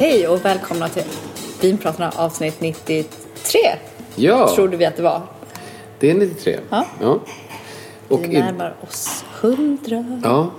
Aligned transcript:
Hej 0.00 0.28
och 0.28 0.44
välkomna 0.44 0.88
till 0.88 1.02
Vinpratarna 1.60 2.12
avsnitt 2.16 2.60
93. 2.60 3.04
Ja, 4.16 4.54
Trodde 4.54 4.76
vi 4.76 4.84
att 4.84 4.96
det 4.96 5.02
var. 5.02 5.22
det 5.98 6.10
är 6.10 6.14
93. 6.14 6.58
Ja. 6.70 6.86
ja. 7.00 7.20
Och 8.08 8.24
Vi 8.24 8.28
närmar 8.28 8.74
oss 8.88 9.24
100. 9.40 10.20
ja, 10.24 10.50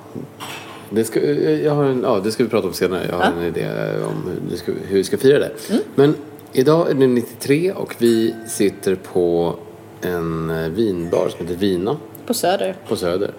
det 0.89 1.03
ska, 1.03 1.19
jag 1.39 1.75
har 1.75 1.83
en, 1.83 2.01
ja, 2.03 2.19
det 2.23 2.31
ska 2.31 2.43
vi 2.43 2.49
prata 2.49 2.67
om 2.67 2.73
senare. 2.73 3.05
Jag 3.09 3.15
har 3.15 3.23
Ja. 3.23 3.27
Mm. 3.31 3.39
en 3.41 3.47
idé 3.47 3.67
om 4.05 4.39
hur, 4.49 4.57
ska, 4.57 4.71
hur 4.71 4.95
vi 4.97 5.03
ska 5.03 5.17
fira 5.17 5.39
det. 5.39 5.51
Men 5.95 6.15
idag 6.53 6.89
är 6.89 6.93
det 6.93 7.07
93 7.07 7.71
och 7.71 7.95
vi 7.97 8.35
sitter 8.47 8.95
på 8.95 9.55
en 10.01 10.73
vinbar 10.75 11.29
som 11.29 11.39
heter 11.47 11.59
Vina 11.59 11.97
På 12.25 12.33
Söder. 12.33 12.75
på 12.87 12.95
Söder. 12.95 13.31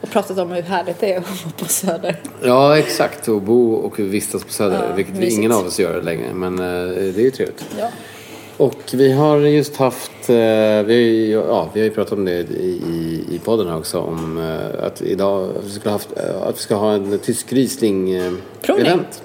Och 0.00 0.10
pratat 0.10 0.38
om 0.38 0.50
hur 0.50 0.62
härligt 0.62 1.00
det 1.00 1.12
är 1.12 1.18
att 1.18 1.24
vara 1.44 1.52
på 1.58 1.64
Söder. 1.64 2.16
Ja, 2.42 2.78
exakt. 2.78 3.28
Och 3.28 3.42
bo 3.42 3.74
och 3.74 3.98
vistas 3.98 4.44
på 4.44 4.52
Söder. 4.52 4.86
Ja, 4.88 4.94
vilket 4.94 5.14
vi, 5.14 5.18
mysigt. 5.20 5.38
ingen 5.38 5.52
av 5.52 5.66
oss 5.66 5.78
gör 5.78 6.02
längre. 6.02 6.34
Men 6.34 6.58
eh, 6.58 6.64
det 6.94 7.20
är 7.20 7.24
ju 7.24 7.30
trevligt. 7.30 7.64
Ja. 7.78 7.88
Och 8.56 8.74
vi 8.92 9.12
har 9.12 9.38
just 9.38 9.76
haft, 9.76 10.10
eh, 10.28 10.34
vi, 10.36 10.84
har 10.84 10.90
ju- 10.90 11.30
ja, 11.48 11.68
vi 11.72 11.80
har 11.80 11.84
ju 11.84 11.90
pratat 11.94 12.12
om 12.12 12.24
det 12.24 12.32
i, 12.32 12.80
i, 12.86 13.24
i 13.34 13.38
podden 13.38 13.72
också, 13.74 13.98
om 14.00 14.38
eh, 14.38 14.86
att 14.86 15.02
idag 15.02 15.48
att 15.58 15.64
vi 15.64 15.70
ska, 15.70 15.90
haft, 15.90 16.08
att 16.42 16.54
vi 16.56 16.60
ska 16.60 16.74
ha 16.74 16.92
en 16.92 17.18
tysk 17.18 17.52
riesling 17.52 18.10
eh, 18.14 18.32
Provning. 18.62 18.86
event. 18.86 19.22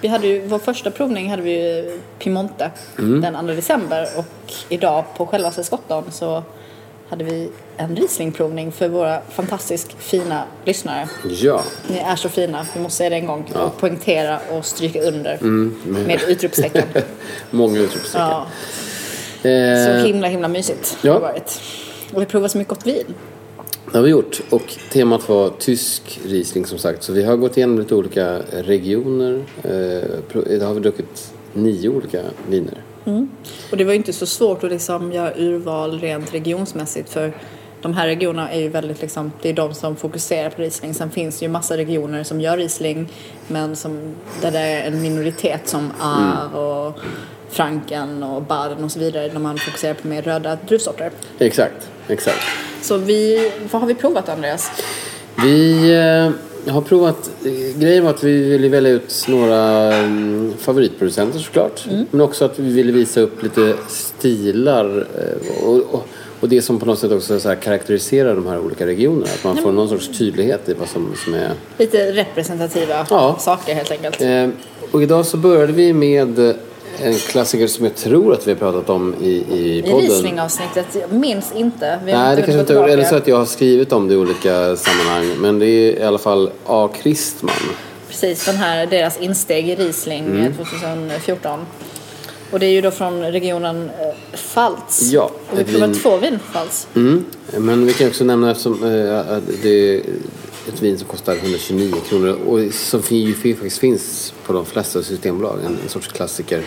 Vi 0.00 0.08
hade 0.08 0.26
ju, 0.26 0.46
vår 0.46 0.58
första 0.58 0.90
provning 0.90 1.30
hade 1.30 1.42
vi 1.42 1.50
ju 1.76 1.98
Piemonte 2.18 2.70
Mm. 2.98 3.20
den 3.20 3.34
2 3.46 3.52
december 3.54 4.08
och 4.16 4.52
idag 4.68 5.04
på 5.16 5.26
själva 5.26 5.50
Skottdagen 5.50 6.12
så 6.12 6.42
hade 7.08 7.24
vi 7.24 7.48
en 7.76 7.96
Rieslingprovning 7.96 8.72
för 8.72 8.88
våra 8.88 9.20
fantastiskt 9.30 9.92
fina 9.98 10.44
lyssnare. 10.64 11.08
Ja, 11.28 11.62
Ni 11.90 11.98
är 11.98 12.16
så 12.16 12.28
fina, 12.28 12.66
vi 12.74 12.80
måste 12.80 12.96
säga 12.98 13.10
det 13.10 13.16
en 13.16 13.26
gång 13.26 13.52
och 13.54 13.76
poängtera 13.80 14.40
och 14.52 14.64
stryka 14.64 15.02
under 15.02 15.34
Mm, 15.40 15.74
med 16.06 16.20
utropstecken. 16.28 16.84
många 17.50 17.78
utropstecken. 17.80 18.20
Ja, 18.26 18.46
Eh, 19.50 19.84
så 20.00 20.06
himla 20.06 20.28
himla 20.28 20.48
mysigt 20.48 20.98
ja. 21.02 21.12
har 21.12 21.20
det 21.20 21.26
varit. 21.26 21.60
Och 22.14 22.22
vi 22.22 22.26
provar 22.26 22.48
så 22.48 22.58
mycket 22.58 22.68
gott 22.74 22.86
vin. 22.86 23.04
Det 23.92 23.98
har 23.98 24.02
vi 24.04 24.10
gjort 24.10 24.40
och 24.50 24.74
temat 24.92 25.28
var 25.28 25.50
tysk 25.58 26.20
riesling 26.26 26.66
som 26.66 26.78
sagt. 26.78 27.02
Så 27.02 27.12
vi 27.12 27.22
har 27.24 27.36
gått 27.36 27.56
igenom 27.56 27.78
lite 27.78 27.94
olika 27.94 28.38
regioner. 28.52 29.44
Eh, 29.62 30.08
pro- 30.32 30.46
idag 30.46 30.66
har 30.66 30.74
vi 30.74 30.80
druckit 30.80 31.32
nio 31.52 31.88
olika 31.88 32.22
viner. 32.48 32.82
Och 33.70 33.76
det 33.76 33.84
var 33.84 33.92
ju 33.92 33.96
inte 33.96 34.12
så 34.12 34.26
svårt 34.26 34.64
att 34.64 34.70
liksom 34.70 35.12
göra 35.12 35.32
urval 35.36 36.00
rent 36.00 36.34
regionsmässigt 36.34 37.10
för 37.10 37.32
de 37.84 37.94
här 37.94 38.06
regionerna 38.06 38.50
är 38.50 38.60
ju 38.60 38.68
väldigt 38.68 39.00
liksom, 39.00 39.32
det 39.42 39.48
är 39.48 39.52
de 39.52 39.74
som 39.74 39.96
fokuserar 39.96 40.50
på 40.50 40.62
Riesling. 40.62 40.94
Sen 40.94 41.10
finns 41.10 41.38
det 41.38 41.44
ju 41.44 41.50
massa 41.50 41.76
regioner 41.76 42.24
som 42.24 42.40
gör 42.40 42.56
Riesling 42.56 43.08
men 43.48 43.76
som, 43.76 44.14
där 44.40 44.50
det 44.50 44.58
är 44.58 44.86
en 44.86 45.02
minoritet 45.02 45.68
som 45.68 45.92
Aar 46.00 46.56
och 46.56 46.98
Franken 47.50 48.22
och 48.22 48.42
Baden 48.42 48.84
och 48.84 48.92
så 48.92 48.98
vidare 48.98 49.28
där 49.28 49.38
man 49.38 49.58
fokuserar 49.58 49.94
på 49.94 50.08
mer 50.08 50.22
röda 50.22 50.58
druvsorter. 50.68 51.10
Exakt, 51.38 51.90
exakt. 52.08 52.42
Så 52.82 52.96
vi, 52.96 53.52
vad 53.70 53.82
har 53.82 53.88
vi 53.88 53.94
provat 53.94 54.28
Andreas? 54.28 54.70
Vi 55.42 55.90
eh, 55.94 56.30
har 56.68 56.80
provat, 56.80 57.30
eh, 57.44 57.80
grejen 57.80 58.04
var 58.04 58.10
att 58.10 58.24
vi 58.24 58.48
ville 58.48 58.68
välja 58.68 58.90
ut 58.90 59.24
några 59.28 59.92
mm, 59.94 60.52
favoritproducenter 60.58 61.38
såklart. 61.38 61.86
Men 62.10 62.20
också 62.20 62.44
att 62.44 62.58
vi 62.58 62.72
ville 62.72 62.92
visa 62.92 63.20
upp 63.20 63.42
lite 63.42 63.74
stilar 63.88 65.06
eh, 65.18 65.64
och, 65.66 65.76
och, 65.94 66.06
och 66.40 66.48
det 66.48 66.62
som 66.62 66.78
på 66.78 66.86
något 66.86 66.98
sätt 66.98 67.12
också 67.12 67.40
så 67.40 67.54
karaktäriserar 67.56 68.34
de 68.34 68.46
här 68.46 68.58
olika 68.58 68.86
regionerna. 68.86 69.24
Att 69.34 69.44
man 69.44 69.56
får 69.56 69.72
någon 69.72 69.88
sorts 69.88 70.18
tydlighet 70.18 70.68
i 70.68 70.74
vad 70.74 70.88
som, 70.88 71.12
som 71.24 71.34
är... 71.34 71.50
Lite 71.78 72.12
representativa 72.12 73.06
Ja. 73.10 73.36
saker 73.40 73.74
helt 73.74 73.90
enkelt. 73.90 74.20
Eh, 74.22 74.48
och 74.90 75.02
idag 75.02 75.26
så 75.26 75.36
började 75.36 75.72
vi 75.72 75.92
med 75.92 76.54
en 77.02 77.14
klassiker 77.14 77.66
som 77.66 77.84
jag 77.84 77.94
tror 77.94 78.32
att 78.32 78.46
vi 78.46 78.52
har 78.52 78.58
pratat 78.58 78.90
om 78.90 79.14
i, 79.20 79.26
i 79.28 79.78
I 79.78 79.82
podden. 79.82 80.00
Riesling-avsnittet, 80.00 80.86
jag 81.00 81.12
minns 81.12 81.52
inte. 81.56 81.98
Vi 82.04 82.12
Nej, 82.12 82.22
det 82.24 82.30
inte 82.30 82.36
kanske 82.36 82.52
hunnit 82.52 82.70
inte 82.70 82.72
tillbaka. 82.90 83.08
så 83.08 83.16
att 83.16 83.28
jag 83.28 83.36
har 83.36 83.44
skrivit 83.44 83.92
om 83.92 84.08
det 84.08 84.14
i 84.14 84.16
olika 84.16 84.76
sammanhang. 84.76 85.36
Men 85.40 85.58
det 85.58 85.66
är 85.66 86.00
i 86.00 86.02
alla 86.02 86.18
fall 86.18 86.50
A. 86.66 86.88
Kristman. 87.02 87.54
Precis, 88.08 88.44
den 88.46 88.56
här, 88.56 88.86
deras 88.86 89.18
insteg 89.20 89.68
i 89.68 89.74
Riesling 89.74 90.24
Mm. 90.24 90.42
eh, 90.46 90.52
2014. 90.56 91.60
Och 92.50 92.60
det 92.60 92.66
är 92.66 92.70
ju 92.70 92.80
då 92.80 92.90
från 92.90 93.22
regionen 93.22 93.90
eh, 94.00 94.36
Pfalz. 94.36 95.02
Ja, 95.12 95.30
Och 95.50 95.58
vi 95.58 95.64
provar 95.64 95.86
vin- 95.86 95.96
två 96.02 96.16
vin 96.16 96.38
Pfalz. 96.52 96.86
Mm. 96.96 97.24
Men 97.58 97.86
vi 97.86 97.92
kan 97.92 98.08
också 98.08 98.24
nämna 98.24 98.50
eftersom 98.50 98.84
eh, 98.84 99.18
att 99.36 99.42
det 99.62 99.94
är 99.96 100.00
ett 100.68 100.82
vin 100.82 100.98
som 100.98 101.08
kostar 101.08 101.36
129 101.36 101.94
kronor 102.08 102.38
och 102.46 102.74
som 102.74 103.02
ju 103.10 103.34
faktiskt 103.34 103.78
finns 103.78 104.34
på 104.46 104.52
de 104.52 104.66
flesta 104.66 105.02
systembolag. 105.02 105.58
En, 105.64 105.88
sorts 105.88 106.08
klassiker. 106.08 106.62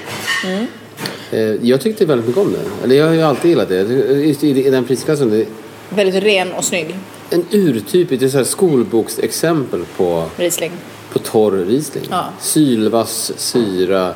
Eh, 1.32 1.40
jag 1.42 1.82
tyckte 1.82 2.06
väldigt 2.06 2.28
mycket 2.28 2.42
om 2.42 2.52
det. 2.52 2.84
Eller 2.84 2.96
jag 2.96 3.08
har 3.08 3.14
ju 3.14 3.22
alltid 3.22 3.50
gillat 3.50 3.70
det. 3.70 3.82
Just 3.82 4.44
i, 4.44 4.70
den 4.70 4.86
prisklassen. 4.86 5.30
Det 5.30 5.46
Väldigt 5.90 6.24
ren 6.24 6.52
och 6.52 6.66
snygg 6.66 6.96
en 7.30 7.46
urtypisk, 7.52 8.34
det 8.34 8.40
är 8.40 8.44
skolboksexempel 8.44 9.86
på, 9.98 10.30
Riesling. 10.36 10.72
på 11.14 11.20
torr 11.20 11.52
Riesling. 11.52 12.04
Ja. 12.10 12.26
Sylvass, 12.40 13.32
syra, 13.38 14.14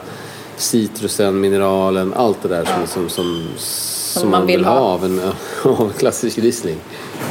citrusen, 0.58 1.42
mineralen, 1.42 2.14
allt 2.14 2.42
det 2.42 2.50
där 2.50 2.66
som, 2.66 2.88
som, 2.88 3.10
som, 3.10 3.48
som, 3.58 4.30
man 4.30 4.40
man 4.40 4.48
vill 4.48 4.58
vill 4.58 4.66
ha 4.66 4.80
av 4.80 5.06
en, 5.06 5.22
av 5.64 5.88
en 5.88 5.94
klassisk 5.94 6.38
Riesling. 6.38 6.78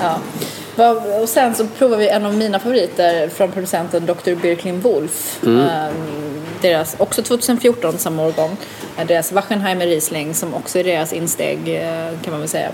Ja. 0.01 0.19
Och 1.23 1.29
sen 1.29 1.55
så 1.55 1.67
provar 1.67 1.97
vi 1.97 2.09
en 2.09 2.27
av 2.27 2.35
mina 2.35 2.59
favoriter 2.59 3.29
från 3.29 3.53
producenten 3.53 4.07
Dr. 4.07 4.35
Birklin 4.35 4.81
Wolf. 4.81 5.39
Mm. 5.43 5.61
Ehm, 5.61 6.41
Deras, 6.61 6.97
också 6.99 7.23
2014, 7.23 7.99
samma 7.99 8.27
årgång. 8.27 8.57
Eh, 8.99 9.07
Deras 9.07 9.33
Wachenheimer 9.33 9.87
Riesling 9.87 10.35
som 10.35 10.55
också 10.55 10.79
är 10.79 10.85
deras 10.85 11.13
insteg 11.13 11.59
eh, 11.69 12.21
kan 12.23 12.31
man 12.31 12.41
väl 12.41 12.49
säga. 12.49 12.71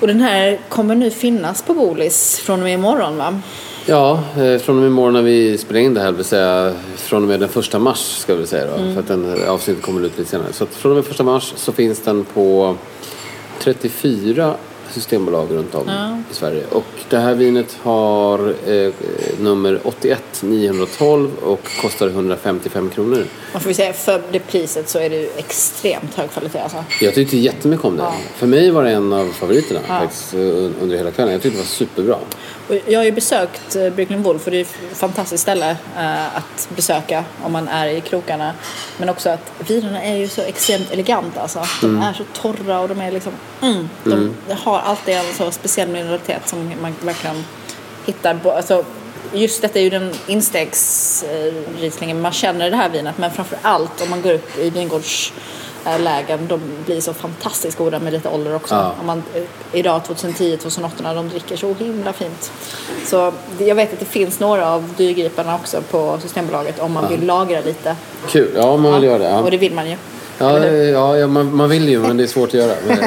Och 0.00 0.06
den 0.06 0.20
här 0.20 0.60
kommer 0.68 0.94
nu 0.94 1.10
finnas 1.10 1.62
på 1.62 1.74
Bolis 1.74 2.40
från 2.40 2.58
och 2.58 2.64
med 2.64 2.74
imorgon 2.74 3.16
va? 3.16 3.40
Ja, 3.86 4.22
eh, 4.36 4.58
från 4.58 4.76
och 4.76 4.82
med 4.82 4.86
imorgon 4.86 5.12
när 5.12 5.22
vi 5.22 5.58
spelar 5.58 5.80
in 5.80 5.94
det 5.94 6.00
här, 6.00 6.12
vill 6.12 6.24
säga 6.24 6.74
från 6.96 7.22
och 7.22 7.28
med 7.28 7.40
den 7.40 7.48
första 7.48 7.78
mars 7.78 7.98
ska 7.98 8.34
vi 8.34 8.46
säga 8.46 8.66
då. 8.66 8.92
För 8.94 9.00
att 9.00 9.08
den 9.08 9.48
avsnittet 9.48 9.82
kommer 9.82 10.06
ut 10.06 10.18
lite 10.18 10.30
senare. 10.30 10.52
Så 10.52 10.66
från 10.66 10.92
och 10.92 10.96
med 10.96 11.04
första 11.04 11.22
mars 11.24 11.52
så 11.56 11.72
finns 11.72 12.00
den 12.00 12.24
på 12.24 12.76
34 13.60 14.54
systembolag 14.94 15.50
runt 15.50 15.74
om 15.74 15.90
i 16.30 16.34
Sverige. 16.34 16.64
Och 16.70 16.84
det 17.10 17.18
här 17.18 17.34
vinet 17.34 17.78
har 17.82 18.54
eh, 18.66 18.92
nummer 19.40 19.80
81 19.84 20.22
912 20.42 21.30
och 21.42 21.68
kostar 21.82 22.06
155 22.08 22.90
kronor. 22.90 23.24
Man 23.52 23.62
får 23.62 23.72
säga 23.72 23.92
för 23.92 24.22
det 24.32 24.38
priset 24.38 24.88
så 24.88 24.98
är 24.98 25.10
det 25.10 25.16
ju 25.16 25.28
extremt 25.36 26.14
hög 26.14 26.30
kvalitet 26.30 26.58
alltså. 26.58 26.84
Jag 27.00 27.14
tyckte 27.14 27.36
jättemycket 27.36 27.84
om 27.84 27.96
det. 27.96 28.02
Ja. 28.02 28.14
För 28.36 28.46
mig 28.46 28.70
var 28.70 28.84
det 28.84 28.90
en 28.90 29.12
av 29.12 29.28
favoriterna 29.28 29.80
faktiskt, 29.80 30.34
eh, 30.34 30.40
under 30.82 30.96
hela 30.96 31.10
kvällen. 31.10 31.32
Jag 31.32 31.42
tyckte 31.42 31.58
det 31.58 31.62
var 31.62 31.68
superbra. 31.68 32.16
Jag 32.86 33.00
har 33.00 33.04
ju 33.04 33.12
besökt 33.12 33.76
eh, 33.76 33.90
Brooklyn 33.90 34.22
Wolf 34.22 34.44
och 34.44 34.50
det 34.50 34.56
är 34.56 34.60
ett 34.60 34.98
fantastiskt 34.98 35.42
ställe 35.42 35.70
eh, 35.96 36.36
att 36.36 36.68
besöka 36.76 37.24
om 37.44 37.52
man 37.52 37.68
är 37.68 37.86
i 37.86 38.00
krokarna. 38.00 38.52
Men 38.98 39.08
också 39.08 39.30
att 39.30 39.52
vinerna 39.70 40.02
är 40.02 40.16
ju 40.16 40.28
så 40.28 40.42
extremt 40.42 40.90
eleganta 40.90 41.40
alltså. 41.40 41.64
De 41.80 42.02
är 42.02 42.12
så 42.12 42.24
torra 42.32 42.80
och 42.80 42.88
de 42.88 43.00
är 43.00 43.10
liksom, 43.10 43.32
mm, 43.62 43.88
de 44.04 44.34
har 44.54 44.78
alltid 44.78 45.14
en 45.14 45.34
så 45.34 45.50
speciell 45.50 45.88
mineralitet 45.88 46.48
som 46.48 46.72
man 46.82 46.94
verkligen 47.00 47.44
hittar. 48.06 48.38
Alltså, 48.44 48.84
just 49.32 49.62
detta 49.62 49.78
är 49.78 49.82
ju 49.82 49.90
den 49.90 50.12
instegsrislingen 50.26 52.20
man 52.20 52.32
känner 52.32 52.66
i 52.66 52.70
det 52.70 52.76
här 52.76 52.88
vinet 52.88 53.18
men 53.18 53.30
framför 53.30 53.58
allt 53.62 54.02
om 54.02 54.10
man 54.10 54.22
går 54.22 54.32
upp 54.32 54.58
i 54.58 54.70
vingårdslägen 55.84 56.46
de 56.48 56.60
blir 56.86 57.00
så 57.00 57.14
fantastiskt 57.14 57.78
goda 57.78 57.98
med 57.98 58.12
lite 58.12 58.28
ålder 58.28 58.54
också. 58.54 58.74
Ja. 58.74 58.94
Om 59.00 59.06
man, 59.06 59.22
eh, 59.34 59.42
idag 59.72 60.02
2010-2008 60.08 61.02
när 61.02 61.14
de 61.14 61.28
dricker 61.28 61.56
så 61.56 61.74
himla 61.74 62.12
fint. 62.12 62.52
Så 63.04 63.32
jag 63.58 63.74
vet 63.74 63.92
att 63.92 63.98
det 63.98 64.04
finns 64.04 64.40
några 64.40 64.70
av 64.70 64.84
dyrgriparna 64.96 65.54
också 65.54 65.82
på 65.90 66.18
Systembolaget 66.22 66.80
om 66.80 66.92
man 66.92 67.08
vill 67.08 67.26
lagra 67.26 67.60
lite. 67.60 67.96
Kul, 68.28 68.50
ja 68.56 68.76
man 68.76 68.94
vill 68.94 69.04
göra 69.04 69.18
det. 69.18 69.24
Ja. 69.24 69.40
Och 69.40 69.50
det 69.50 69.56
vill 69.58 69.74
man 69.74 69.90
ju. 69.90 69.96
Ja, 70.38 70.66
ja, 70.66 71.16
ja 71.16 71.26
man, 71.26 71.56
man 71.56 71.70
vill 71.70 71.88
ju 71.88 71.98
men 71.98 72.16
det 72.16 72.22
är 72.22 72.26
svårt 72.26 72.48
att 72.48 72.54
göra. 72.54 72.74
Men, 72.86 72.98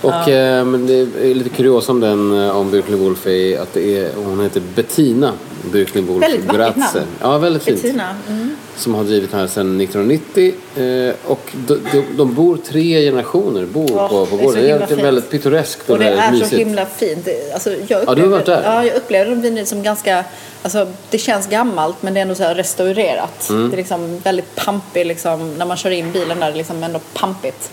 och 0.00 0.28
eh, 0.28 0.64
men 0.64 0.86
det 0.86 0.94
är 0.94 1.34
lite 1.34 1.48
kurios 1.48 1.88
om 1.88 2.00
den 2.00 2.44
eh, 2.44 2.56
om 2.56 2.70
Birkley 2.70 2.98
Wolf 2.98 3.26
är 3.26 3.60
att 3.60 3.74
det 3.74 3.98
är, 3.98 4.10
hon 4.16 4.40
heter 4.40 4.62
Bettina 4.74 5.32
Birkley 5.72 6.04
Wolf 6.04 6.22
Väldigt 6.22 6.44
vackert 6.44 6.76
namn. 6.76 7.06
Ja, 7.20 7.38
väldigt 7.38 7.62
fint. 7.62 7.82
Bettina. 7.82 8.16
Mm. 8.28 8.43
Som 8.76 8.94
har 8.94 9.04
drivit 9.04 9.32
här 9.32 9.46
sedan 9.46 9.80
1990 9.80 10.54
eh, 10.76 11.14
och 11.30 11.40
de, 11.52 11.78
de, 11.92 12.04
de 12.16 12.34
bor 12.34 12.56
tre 12.56 13.00
generationer 13.04 13.66
bor 13.66 13.90
Ja, 13.94 14.08
på, 14.08 14.26
på 14.26 14.36
det 14.36 14.42
är 14.42 14.46
gården. 14.46 14.82
Det 14.88 14.94
är 14.94 15.02
väldigt 15.02 15.30
pittoreskt 15.30 15.82
och, 15.88 15.90
Och 15.90 15.98
det 15.98 16.08
är 16.08 16.30
mysigt. 16.30 16.50
så 16.50 16.56
himla 16.56 16.86
fint. 16.86 17.24
Det- 17.24 17.52
Alltså, 17.54 17.70
jag 17.70 17.80
upplevde, 18.02 18.14
du 18.14 18.22
har 18.22 18.28
varit 18.28 18.46
där? 18.46 18.62
Ja, 18.64 18.84
jag 18.84 18.96
upplevde 18.96 19.34
de 19.34 19.40
vinet 19.40 19.68
som 19.68 19.82
ganska, 19.82 20.24
alltså 20.62 20.86
det 21.10 21.18
känns 21.18 21.46
gammalt 21.46 22.02
men 22.02 22.14
det 22.14 22.20
är 22.20 22.22
ändå 22.22 22.34
så 22.34 22.44
restaurerat. 22.44 23.50
Mm. 23.50 23.68
Det 23.70 23.74
är 23.74 23.76
liksom 23.76 24.18
väldigt 24.18 24.54
pampigt 24.56 25.06
liksom, 25.06 25.54
när 25.54 25.66
man 25.66 25.76
kör 25.76 25.90
in 25.90 26.12
bilen 26.12 26.40
där, 26.40 26.46
det 26.46 26.52
är 26.52 26.56
liksom 26.56 26.82
ändå 26.82 27.00
pampigt. 27.14 27.70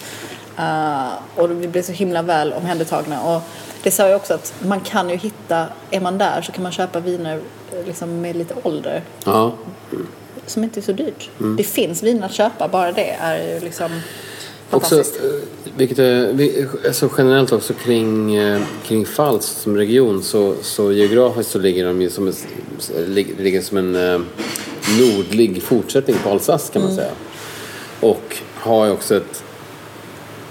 Uh, 0.59 1.07
och 1.35 1.51
vi 1.51 1.67
blev 1.67 1.81
så 1.81 1.91
himla 1.91 2.21
väl 2.21 2.53
omhändertagna. 2.53 3.21
Och 3.23 3.41
det 3.83 3.91
sa 3.91 4.07
jag 4.07 4.15
också 4.15 4.33
att 4.33 4.53
man 4.65 4.79
kan 4.79 5.09
ju 5.09 5.15
hitta, 5.15 5.65
är 5.91 5.99
man 5.99 6.17
där 6.17 6.41
så 6.41 6.51
kan 6.51 6.63
man 6.63 6.71
köpa 6.71 6.99
viner 6.99 7.39
eh, 7.71 7.85
liksom 7.85 8.21
med 8.21 8.35
lite 8.35 8.53
ålder 8.63 9.01
Ja. 9.25 9.51
Som 10.45 10.63
inte 10.63 10.79
är 10.79 10.81
så 10.81 10.91
dyrt. 10.91 11.29
Mm. 11.39 11.55
Det 11.55 11.63
finns 11.63 12.03
viner 12.03 12.25
att 12.25 12.33
köpa, 12.33 12.67
bara 12.67 12.91
det 12.91 13.09
är 13.09 13.53
ju 13.53 13.59
liksom 13.59 13.89
Också, 14.71 14.99
eh, 14.99 15.05
vilket 15.77 15.99
är, 15.99 16.67
alltså 16.85 17.09
generellt 17.17 17.51
också 17.51 17.73
kring, 17.73 18.35
eh, 18.35 18.61
kring 18.83 19.05
Falst 19.05 19.61
som 19.61 19.77
region 19.77 20.23
så, 20.23 20.55
så 20.61 20.91
geografiskt 20.91 21.51
så 21.51 21.59
ligger 21.59 21.85
de 21.85 22.01
ju 22.01 22.09
som, 22.09 22.33
ligger 23.07 23.61
som 23.61 23.77
en 23.77 23.95
eh, 23.95 24.21
nordlig 24.99 25.63
fortsättning 25.63 26.15
på 26.23 26.29
Alsace 26.29 26.73
kan 26.73 26.81
man 26.81 26.95
säga. 26.95 27.11
Och 27.99 28.37
har 28.55 28.85
ju 28.85 28.91
också 28.91 29.15
ett 29.15 29.43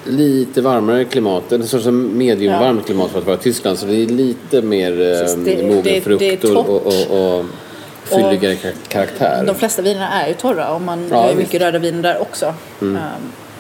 lite 0.05 0.61
varmare 0.61 1.05
klimat, 1.05 1.53
en 1.53 1.67
sorts 1.67 1.87
mediumvarmt 1.87 2.87
klimat 2.87 3.11
för 3.11 3.19
att 3.19 3.27
vara 3.27 3.37
Tyskland. 3.37 3.79
Så 3.79 3.87
det 3.87 3.97
är 3.97 4.07
lite 4.07 4.63
mer 4.63 4.93
mogen 5.67 6.03
frukt 6.03 6.45
och, 6.45 6.69
och, 6.69 6.87
och, 6.87 7.39
och 7.39 7.45
fylligare 8.11 8.55
kar- 8.57 8.75
karaktär. 8.89 9.45
De 9.47 9.55
flesta 9.55 9.83
vinerna 9.83 10.23
är 10.23 10.29
ju 10.29 10.35
torra 10.35 10.75
och 10.75 10.81
man 10.83 11.09
Ja, 11.11 11.17
har 11.17 11.25
ju. 11.25 11.31
Mm. 11.31 11.43
mycket 11.43 11.61
röda 11.63 11.79
viner 11.79 12.03
där 12.03 12.23
också. 12.23 12.55
Um, 12.81 12.99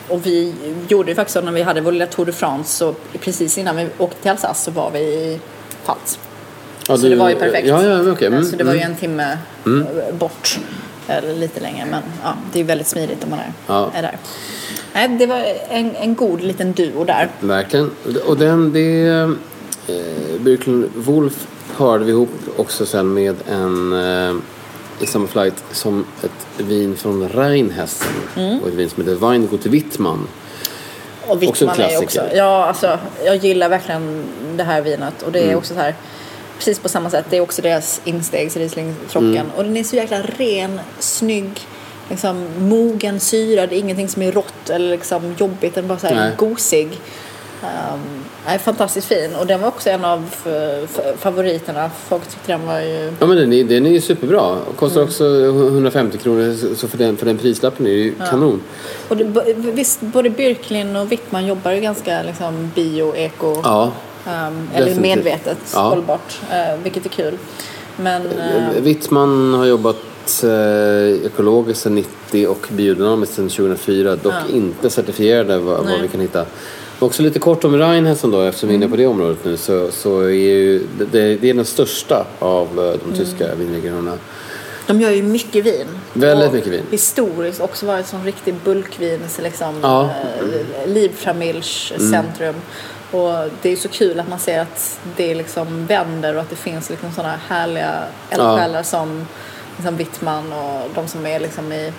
och 0.09 0.27
vi 0.27 0.55
gjorde 0.89 1.11
ju 1.11 1.15
faktiskt 1.15 1.35
så 1.35 1.41
när 1.41 1.53
vi 1.53 1.63
hade 1.63 1.81
vår 1.81 1.93
lilla 1.93 2.07
Tour 2.07 2.27
de 2.27 2.33
France 2.33 2.77
så 2.77 2.95
precis 3.21 3.59
innan 3.59 3.77
vi 3.77 3.87
åkte 3.99 4.23
till 4.23 4.31
Alsace 4.31 4.65
så 4.65 4.71
var 4.71 4.91
vi 4.91 4.99
i 4.99 5.41
Pfalz. 5.85 6.19
Ja, 6.89 6.97
så 6.97 7.03
du- 7.03 7.09
det 7.11 7.17
var 7.17 7.29
ju 7.31 7.37
perfekt. 7.37 7.69
Ja, 7.69 7.83
ja, 7.85 8.13
okej. 8.13 8.27
Mm, 8.29 8.45
så 8.45 8.57
det 8.57 8.65
var 8.65 8.73
ju 8.73 8.81
mm. 8.81 8.91
en 8.93 8.97
timme 8.99 9.39
eh, 9.67 10.15
bort. 10.15 10.59
Eller 11.09 11.35
lite 11.35 11.61
längre 11.61 11.87
men 11.91 12.03
ja, 12.23 12.35
det 12.53 12.59
är 12.59 12.63
ju 12.63 12.67
väldigt 12.67 12.87
smidigt 12.87 13.25
om 13.25 13.31
man 13.31 13.39
är, 13.39 13.53
Ja. 13.67 13.91
är 13.95 14.03
där. 14.03 14.17
Nej, 14.93 15.09
det 15.09 15.27
var 15.27 15.45
en, 15.69 15.97
en 15.97 16.15
god 16.15 16.41
liten 16.41 16.73
duo 16.73 17.05
där. 17.05 17.29
Verkligen. 17.41 17.91
Och 18.27 18.37
den, 18.39 18.73
det... 18.73 19.07
Eh, 19.87 20.41
Birken 20.41 20.91
Wolf 20.95 21.47
parade 21.81 22.05
vi 22.05 22.11
ihop 22.11 22.31
också 22.57 22.87
sen 22.87 23.15
med 23.15 23.37
en 23.49 23.93
eh, 23.93 24.35
i 25.01 25.07
samma 25.07 25.27
flight 25.27 25.65
som 25.73 26.05
ett 26.23 26.65
vin 26.65 26.97
från 26.97 27.29
Rheinhessen. 27.29 28.09
Och 28.63 28.69
ett 28.69 28.75
vin 28.75 28.91
som 28.91 29.03
heter 29.07 29.17
Weingut 29.29 29.67
Wittmann. 29.67 30.27
Och 31.27 31.31
Också 31.31 31.35
en 31.35 31.41
Wittmann 31.41 31.71
är 31.71 31.75
klassiker. 31.75 32.05
också. 32.05 32.37
Ja, 32.37 32.65
alltså 32.67 32.99
jag 33.25 33.37
gillar 33.37 33.69
verkligen 33.69 34.25
det 34.57 34.63
här 34.65 34.83
vinet 34.83 35.23
och 35.23 35.33
det 35.33 35.39
är 35.41 35.45
Mm. 35.45 35.59
också 35.59 35.75
så 35.75 35.81
här 35.81 35.95
precis 36.59 36.79
på 36.79 36.89
samma 36.89 37.11
sätt. 37.11 37.25
Det 37.31 37.37
är 37.37 37.41
också 37.41 37.63
deras 37.63 38.01
instegs 38.05 38.57
Riesling 38.57 38.95
Trocken 39.11 39.31
Mm. 39.37 39.51
och 39.57 39.65
den 39.65 39.77
är 39.77 39.85
så 39.85 39.97
jäkla 39.97 40.23
ren, 40.23 40.81
snygg, 40.99 41.61
liksom 42.11 42.47
mogen, 42.59 43.21
syrad. 43.21 43.69
Det 43.69 43.77
är 43.77 43.79
ingenting 43.81 44.09
som 44.09 44.23
är 44.23 44.33
rått 44.33 44.71
eller 44.71 44.91
liksom 44.91 45.35
jobbigt. 45.39 45.75
Den 45.75 45.85
är 45.85 45.89
bara 45.89 45.99
så 45.99 46.07
här 46.07 46.15
Nej. 46.15 46.33
gosig. 46.37 46.89
Um, 47.63 48.01
är 48.47 48.59
fantastiskt 48.59 49.07
fin 49.07 49.35
och 49.41 49.47
den 49.47 49.61
var 49.61 49.69
också 49.69 49.91
en 49.91 50.05
av 50.05 50.19
eh, 50.47 50.89
favoriterna. 51.19 51.91
Folk 52.09 52.23
tyckte 52.29 52.53
den 52.53 52.67
var 52.67 52.81
ju 52.81 53.13
Ja 53.19 53.27
men 53.27 53.37
den 53.37 53.53
är, 53.53 53.65
den 53.65 53.87
är 53.87 53.91
ju 53.91 54.01
superbra. 54.01 54.57
Kostar 54.77 55.01
Mm. 55.01 55.09
också 55.09 55.25
150 55.45 56.19
kronor 56.19 56.75
så 56.77 56.89
för 56.89 56.99
den, 56.99 57.17
för 57.17 57.27
den 57.27 57.39
prislappen 57.39 57.87
är 57.87 57.91
det 57.91 57.97
ju 57.97 58.15
kanon. 58.31 58.63
och 59.09 59.17
det, 59.17 59.55
visst, 59.57 60.01
både 60.01 60.31
Birkelin 60.31 60.97
och 60.97 61.13
Wittmann 61.13 61.47
jobbar 61.47 61.71
ju 61.73 61.81
ganska 61.81 62.23
liksom 62.23 62.71
bio, 62.75 63.17
eko. 63.17 63.57
Ja. 63.65 63.93
Um, 64.27 64.69
eller 64.75 64.95
medvetet 65.01 65.59
Ja. 65.75 65.81
hållbart, 65.81 66.41
uh, 66.51 66.83
vilket 66.83 67.05
är 67.05 67.11
kul. 67.11 67.39
Men 67.97 68.23
uh, 68.23 68.81
Wittmann 68.83 69.55
har 69.55 69.67
jobbat 69.67 69.97
eh, 70.45 71.27
ekologiskt 71.27 71.83
sedan 71.83 71.95
90 71.95 72.47
och 72.47 72.67
biodynamiskt 72.71 73.35
sedan 73.35 73.49
2004. 73.49 74.17
Dock 74.17 74.35
inte 74.53 74.91
certifierade 74.91 75.59
vad, 75.59 75.77
vad 75.85 76.01
vi 76.03 76.09
kan 76.09 76.21
hitta. 76.21 76.45
Också 77.01 77.23
lite 77.23 77.39
kort 77.39 77.65
om 77.65 77.79
Rheinhessen 77.79 78.31
då 78.31 78.43
eftersom 78.43 78.69
vi 78.69 78.75
är 78.75 78.77
inne 78.77 78.89
på 78.89 78.97
det 78.97 79.07
området 79.07 79.45
nu 79.45 79.57
så, 79.57 79.91
så 79.91 80.21
är 80.21 80.29
ju 80.31 80.87
det, 81.13 81.37
det 81.37 81.51
är 81.51 81.55
den 81.55 81.65
största 81.65 82.27
av 82.39 82.67
eh, 82.79 83.01
de 83.09 83.17
tyska 83.19 83.55
vinregionerna. 83.55 84.19
de 84.87 85.01
gör 85.01 85.11
ju 85.11 85.23
mycket 85.23 85.65
vin. 85.65 85.87
Väldigt 86.13 86.53
mycket 86.53 86.73
vin. 86.73 86.83
Historiskt 86.91 87.61
också 87.61 87.87
varit 87.87 88.07
som 88.07 88.25
riktig 88.25 88.55
bulkvins, 88.65 89.39
liksom, 89.43 89.75
Ja. 89.83 90.11
uh, 90.43 90.93
Livfamiljs 90.93 91.93
centrum. 92.11 92.55
Och 93.11 93.33
det 93.63 93.71
är 93.73 93.77
så 93.77 93.89
kul 93.89 94.21
att 94.21 94.29
man 94.29 94.39
ser 94.39 94.61
att 94.61 95.01
det 95.17 95.35
liksom 95.35 95.87
vänder 95.87 96.35
och 96.35 96.41
att 96.43 96.51
det 96.51 96.57
finns 96.57 96.91
liksom 96.91 97.13
sådana 97.13 97.41
härliga 97.49 97.95
eldsjälar 98.31 98.83
som 98.83 99.27
liksom 99.77 99.97
Wittman 99.97 100.53
och 100.53 100.91
de 100.95 101.09
som 101.09 101.27
är 101.27 101.41
liksom 101.41 101.73
i, 101.73 101.93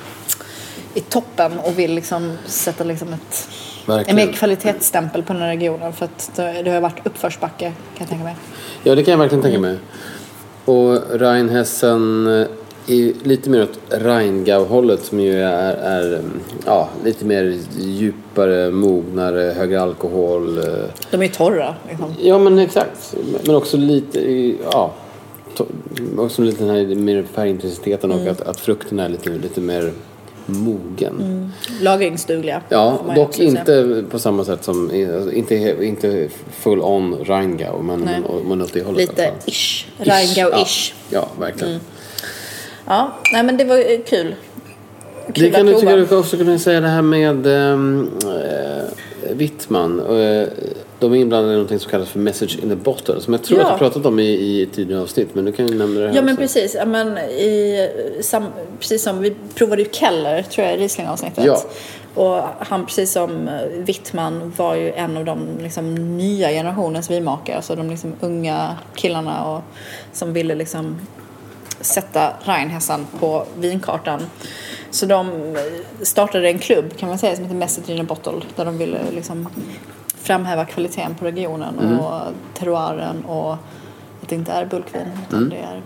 i 0.94 1.00
toppen 1.00 1.60
och 1.60 1.80
vill 1.80 1.94
liksom 1.94 2.38
sätta 2.46 2.84
liksom 2.84 3.14
ett 3.14 3.48
en 3.86 3.94
Verkligen. 3.98 4.16
mer 4.16 4.34
kvalitetsstämpel 4.34 5.24
på 5.24 5.34
den 5.34 5.42
här 5.42 5.50
regionen 5.50 5.94
för 5.94 6.06
att 6.06 6.32
det, 6.36 6.70
har 6.72 6.82
varit 6.82 7.00
uppförsbacke 7.08 7.66
kan 7.66 7.74
jag 7.98 8.10
tänka 8.10 8.24
mig. 8.24 8.36
Ja 8.84 8.96
det 8.96 9.04
kan 9.04 9.12
jag 9.12 9.18
verkligen 9.20 9.42
tänka 9.44 9.60
mig. 9.60 9.78
Och 10.66 11.20
Rheinhessen 11.20 12.28
eh, 12.28 12.48
är 12.88 13.14
lite 13.28 13.50
mer 13.50 13.64
åt 13.64 13.80
Rheingau-hållet 13.90 15.04
som 15.06 15.20
ju 15.20 15.42
är, 15.44 15.74
är 15.74 16.14
mm, 16.20 16.40
ja, 16.66 16.90
lite 17.06 17.26
mer 17.26 17.58
djupare, 17.80 18.72
mognare, 18.72 19.54
högre 19.58 19.82
alkohol. 19.82 20.58
eh, 20.58 20.64
De 21.12 21.18
är 21.18 21.22
ju 21.26 21.28
torra 21.28 21.76
liksom. 21.90 22.14
Ja 22.22 22.40
men 22.40 22.60
exakt. 22.60 23.16
Men 23.46 23.56
också 23.56 23.78
lite, 23.78 24.20
ja. 24.72 24.92
Också 26.18 26.42
lite 26.42 26.64
den 26.64 26.76
här 26.76 26.96
mer 26.96 27.24
färgintensiteten 27.34 28.12
Mm. 28.12 28.24
och 28.26 28.32
att, 28.32 28.42
att 28.42 28.60
frukten 28.60 29.00
är 29.00 29.10
lite, 29.10 29.30
lite 29.30 29.62
mer 29.62 29.92
mogen. 30.46 31.52
Lagringsdugliga. 31.82 32.62
Ja, 32.70 33.00
dock 33.16 33.28
också 33.28 33.38
säga. 33.38 33.50
inte 33.50 34.04
på 34.12 34.20
samma 34.20 34.46
sätt 34.46 34.64
som, 34.64 34.84
alltså, 35.16 35.32
inte, 35.32 35.56
inte 35.82 36.30
full 36.52 36.82
on 36.82 37.16
Rheingau 37.16 37.82
men, 37.82 38.00
Nej. 38.00 38.22
men, 38.30 38.48
men 38.48 38.62
åt 38.62 38.74
det 38.74 38.84
hållet. 38.84 39.10
Lite 39.10 39.32
ish. 39.46 39.52
Ish, 39.52 39.88
Rheingau-ish. 39.98 40.94
Ja, 41.10 41.20
ja 41.20 41.28
verkligen. 41.40 41.80
Ja, 42.86 43.12
nej 43.34 43.44
men 43.44 43.58
det 43.58 43.64
var 43.64 43.78
eh, 43.78 44.00
kul. 44.06 44.36
Det 45.28 45.34
Kul 45.34 45.52
kan 45.52 45.62
att 45.62 45.74
du 45.74 45.80
tycka 45.80 45.96
du 45.96 46.08
kan 46.08 46.18
också 46.18 46.38
kunna 46.38 46.60
säga 46.60 46.82
det 46.82 46.88
här 46.88 47.02
med 47.02 47.48
um, 47.48 48.10
Wittman. 49.30 50.00
Eh, 50.00 50.48
de 51.02 51.14
är 51.14 51.18
inblandade 51.18 51.54
i 51.54 51.58
något 51.58 51.82
som 51.82 51.92
kallas 51.92 52.10
för 52.10 52.20
message 52.20 52.60
in 52.64 52.70
the 52.70 52.76
bottle. 52.76 53.22
Som 53.22 53.34
jag 53.34 53.44
tror 53.44 53.60
Ja. 53.60 53.66
att 53.66 53.72
jag 53.72 53.80
pratat 53.80 54.06
om 54.06 54.20
i, 54.20 54.24
i 54.24 54.70
tidigare 54.74 55.02
avsnitt. 55.02 55.36
Men 55.36 55.46
du 55.46 55.52
kan 55.52 55.68
ju 55.68 55.78
nämna 55.78 56.00
det 56.00 56.08
här 56.08 56.16
Ja 56.16 56.22
men 56.22 56.34
också. 56.34 56.42
precis. 56.42 56.76
Ja, 56.76 56.86
men 56.86 57.18
i, 57.18 57.90
sam, 58.22 58.46
precis 58.80 59.04
som 59.04 59.20
vi 59.20 59.36
provade 59.56 59.82
ju 59.82 59.90
Keller 59.92 60.42
tror 60.42 60.68
jag 60.68 60.76
i 60.76 60.80
Riesling-avsnittet. 60.80 61.46
Ja. 61.46 61.62
Och 62.16 62.44
han, 62.60 62.86
precis 62.86 63.12
som 63.12 63.50
Wittman, 63.76 64.54
var 64.58 64.76
ju 64.76 64.92
en 64.92 65.18
av 65.18 65.26
de 65.26 65.38
liksom, 65.64 66.18
nya 66.18 66.50
generationens 66.50 67.12
vinmakare. 67.12 67.56
Alltså 67.56 67.76
de 67.76 67.90
liksom, 67.90 68.14
unga 68.20 68.78
killarna 68.96 69.46
och, 69.52 69.62
som 70.14 70.34
ville 70.34 70.56
liksom, 70.56 70.98
sätta 71.82 72.34
Rheinhessan 72.44 73.08
på 73.20 73.46
vinkartan. 73.60 74.22
Så 74.92 75.06
de 75.06 75.32
startade 76.02 76.48
en 76.50 76.60
klubb 76.60 76.98
kan 76.98 77.10
man 77.10 77.18
säga 77.20 77.36
som 77.36 77.44
heter 77.46 77.56
Message 77.58 77.90
in 77.90 78.02
a 78.02 78.04
Bottle 78.08 78.34
där 78.56 78.66
de 78.66 78.78
ville 78.78 78.98
liksom 79.16 79.48
framhäva 80.24 80.66
kvaliteten 80.66 81.16
på 81.16 81.26
regionen 81.26 81.80
Mm. 81.80 82.00
och 82.00 82.22
terroiren 82.54 83.26
och 83.26 83.54
att 83.54 84.30
det 84.30 84.36
inte 84.36 84.52
är 84.52 84.66
bulkvin 84.66 85.08
utan 85.28 85.40
Mm. 85.40 85.50
det 85.50 85.58
är 85.58 85.82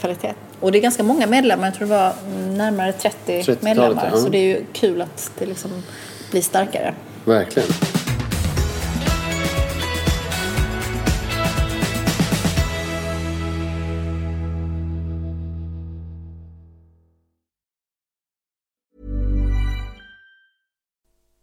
kvalitet. 0.00 0.34
Och 0.60 0.72
det 0.72 0.78
är 0.78 0.82
ganska 0.82 1.02
många 1.02 1.26
medlemmar, 1.26 1.66
jag 1.66 1.74
tror 1.74 1.88
det 1.88 1.94
var 1.94 2.12
närmare 2.56 2.92
30 2.92 3.18
30-talet, 3.42 3.62
medlemmar. 3.62 4.08
ja. 4.12 4.18
Så 4.18 4.28
det 4.28 4.38
är 4.38 4.44
ju 4.58 4.64
kul 4.72 5.02
att 5.02 5.30
det 5.38 5.46
liksom 5.46 5.70
blir 6.30 6.42
starkare. 6.42 6.94
Verkligen. 7.24 7.68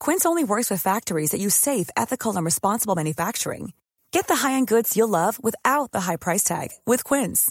Quince 0.00 0.24
only 0.26 0.44
works 0.44 0.70
with 0.70 0.82
factories 0.82 1.30
that 1.30 1.40
use 1.40 1.54
safe, 1.54 1.90
ethical, 1.96 2.36
and 2.36 2.44
responsible 2.44 2.94
manufacturing. 2.94 3.72
Get 4.12 4.28
the 4.28 4.46
high-end 4.46 4.68
goods 4.68 4.96
you'll 4.96 5.08
love 5.08 5.38
without 5.42 5.90
the 5.90 6.00
high 6.00 6.16
price 6.16 6.44
tag 6.44 6.68
with 6.86 7.02
Quince. 7.04 7.50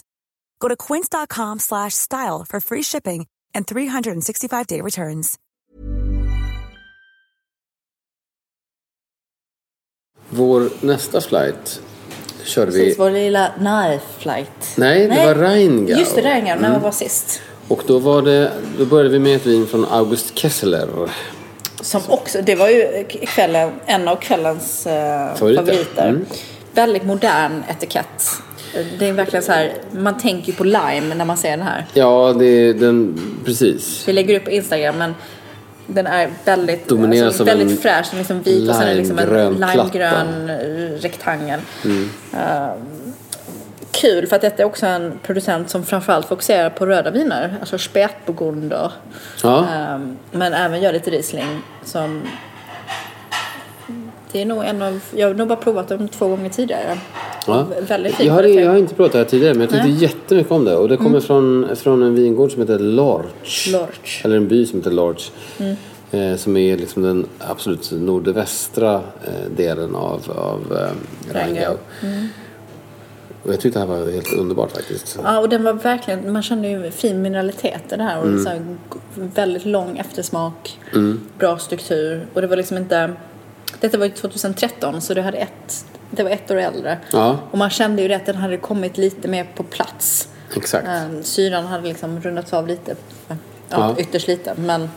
Go 0.60 0.68
to 0.68 0.76
quince.com 0.76 1.58
slash 1.58 1.94
style 1.94 2.44
for 2.48 2.60
free 2.60 2.82
shipping 2.82 3.26
and 3.54 3.66
365-day 3.66 4.80
returns. 4.80 5.38
Vår 10.28 10.70
nästa 10.80 11.20
flight 11.20 11.80
körde 12.44 12.70
vi... 12.70 12.78
Precis, 12.78 12.98
vår 12.98 13.10
lilla 13.10 13.48
Knife 13.48 14.06
flight. 14.18 14.74
Nej, 14.76 15.08
det 15.08 15.26
var 15.26 15.34
Rheingau. 15.34 15.98
Just 15.98 16.14
det, 16.14 16.22
Rheingau. 16.22 16.56
Mm. 16.56 16.72
När 16.72 16.78
var 16.80 16.90
sist? 16.90 17.42
Och 17.68 17.82
då, 17.86 17.98
var 17.98 18.22
det, 18.22 18.52
då 18.78 18.86
började 18.86 19.10
vi 19.10 19.18
med 19.18 19.36
ett 19.36 19.46
vin 19.46 19.66
från 19.66 19.84
August 19.84 20.38
Kessler. 20.38 21.10
Som 21.84 22.02
också, 22.08 22.42
det 22.42 22.54
var 22.54 22.68
ju 22.68 23.04
kvällen, 23.08 23.72
en 23.86 24.08
av 24.08 24.16
kvällens 24.16 24.86
eh, 24.86 25.34
Favoriter. 25.34 25.64
favoriter. 25.64 26.08
Mm. 26.08 26.26
Väldigt 26.74 27.04
modern 27.04 27.62
etikett. 27.68 28.30
Det 28.98 29.08
är 29.08 29.12
verkligen 29.12 29.42
så 29.42 29.52
här, 29.52 29.72
man 29.90 30.18
tänker 30.18 30.46
ju 30.46 30.52
på 30.52 30.64
lime 30.64 31.14
när 31.14 31.24
man 31.24 31.36
ser 31.36 31.50
den 31.50 31.62
här. 31.62 31.86
Ja, 31.94 32.34
det 32.38 32.46
är 32.46 32.74
den... 32.74 33.20
Precis. 33.44 34.08
Vi 34.08 34.12
lägger 34.12 34.36
upp 34.36 34.44
på 34.44 34.50
Instagram 34.50 34.98
men 34.98 35.14
den 35.86 36.06
är 36.06 36.30
väldigt, 36.44 36.88
Domineras 36.88 37.26
alltså, 37.26 37.44
väldigt 37.44 37.70
en 37.70 37.76
fräsch. 37.76 38.06
Den 38.10 38.14
är 38.14 38.18
liksom 38.18 38.42
vit 38.42 38.68
och 38.68 38.74
sen 38.74 38.84
är 38.84 38.90
det 38.90 38.94
liksom 38.94 39.18
en 39.18 39.54
limegrön 39.54 40.50
rektangel. 41.00 41.60
Eh, 42.32 42.68
kul 44.04 44.26
för 44.26 44.36
att 44.36 44.42
detta 44.42 44.62
är 44.62 44.66
också 44.66 44.86
en 44.86 45.12
producent 45.22 45.70
som 45.70 45.84
framförallt 45.84 46.26
fokuserar 46.26 46.70
på 46.70 46.86
röda 46.86 47.10
viner. 47.10 47.56
Alltså 47.60 47.78
spätburgunder. 47.78 48.92
Ja, 49.42 49.66
Um, 49.94 50.16
men 50.32 50.52
även 50.52 50.82
gör 50.82 50.92
lite 50.92 51.10
Riesling 51.10 51.62
som 51.84 52.22
det 54.32 54.42
är 54.42 54.46
nog 54.46 54.64
en 54.64 54.82
av, 54.82 55.00
jag 55.16 55.28
har 55.28 55.34
nog 55.34 55.48
bara 55.48 55.56
provat 55.56 55.88
dem 55.88 56.08
två 56.08 56.28
gånger 56.28 56.50
tidigare. 56.50 56.98
ja. 57.46 57.66
Väldigt 57.88 58.14
fin 58.14 58.26
Jag 58.26 58.34
har, 58.34 58.42
jag 58.42 58.70
har 58.70 58.76
inte 58.76 58.94
provat 58.94 59.12
det 59.12 59.18
här 59.18 59.24
tidigare 59.24 59.54
men 59.54 59.60
jag 59.60 59.70
tyckte 59.70 59.88
Nej. 59.88 60.02
jättemycket 60.02 60.52
om 60.52 60.64
det. 60.64 60.76
Och 60.76 60.88
det 60.88 60.96
kommer 60.96 61.20
från, 61.20 61.76
från 61.76 62.02
en 62.02 62.14
vingård 62.14 62.52
som 62.52 62.60
heter 62.60 62.78
Lorch. 62.78 63.72
Lorch. 63.72 64.24
Eller 64.24 64.36
en 64.36 64.48
by 64.48 64.66
som 64.66 64.78
heter 64.78 64.90
Lorch. 64.90 65.30
Eh, 66.10 66.36
som 66.36 66.56
är 66.56 66.76
liksom 66.76 67.02
den 67.02 67.26
absolut 67.38 67.92
nordvästra 67.92 68.94
eh, 69.24 69.50
delen 69.56 69.94
av, 69.94 70.22
av 70.36 70.78
eh, 70.78 71.34
Rheingau. 71.34 71.76
Och 73.44 73.52
jag 73.52 73.60
tyckte 73.60 73.78
det 73.78 73.86
här 73.86 73.98
var 73.98 74.10
helt 74.12 74.32
underbart 74.32 74.70
faktiskt. 74.72 75.18
Ja, 75.24 75.38
och 75.38 75.48
den 75.48 75.64
var 75.64 75.72
verkligen, 75.72 76.32
man 76.32 76.42
kände 76.42 76.68
ju 76.68 76.90
fin 76.90 77.22
mineralitet 77.22 77.92
i 77.92 77.96
det 77.96 78.02
här 78.02 78.18
och 78.20 78.40
så 78.40 78.48
här, 78.48 78.76
väldigt 79.14 79.64
lång 79.64 79.98
eftersmak, 79.98 80.78
bra 81.38 81.58
struktur 81.58 82.26
och 82.34 82.40
det 82.40 82.46
var 82.46 82.56
liksom 82.56 82.76
inte, 82.76 83.12
detta 83.80 83.98
var 83.98 84.06
ju 84.06 84.12
2013 84.12 85.00
så 85.00 85.14
det 85.14 85.22
hade 85.22 85.38
ett, 85.38 85.84
det 86.10 86.22
var 86.22 86.30
ett 86.30 86.50
år 86.50 86.56
äldre. 86.56 86.98
Ja. 87.12 87.38
Och 87.50 87.58
man 87.58 87.70
kände 87.70 88.02
ju 88.02 88.08
det 88.08 88.14
att 88.14 88.26
den 88.26 88.36
hade 88.36 88.56
kommit 88.56 88.98
lite 88.98 89.28
mer 89.28 89.46
på 89.56 89.62
plats. 89.62 90.28
Exakt. 90.56 90.86
Um, 90.88 91.22
syran 91.22 91.66
hade 91.66 91.88
liksom 91.88 92.20
rundats 92.20 92.52
av 92.52 92.68
lite, 92.68 92.96
ja, 93.28 93.36
Ja. 93.70 93.94
ytterst 93.98 94.28
lite. 94.28 94.54
Men 94.56 94.88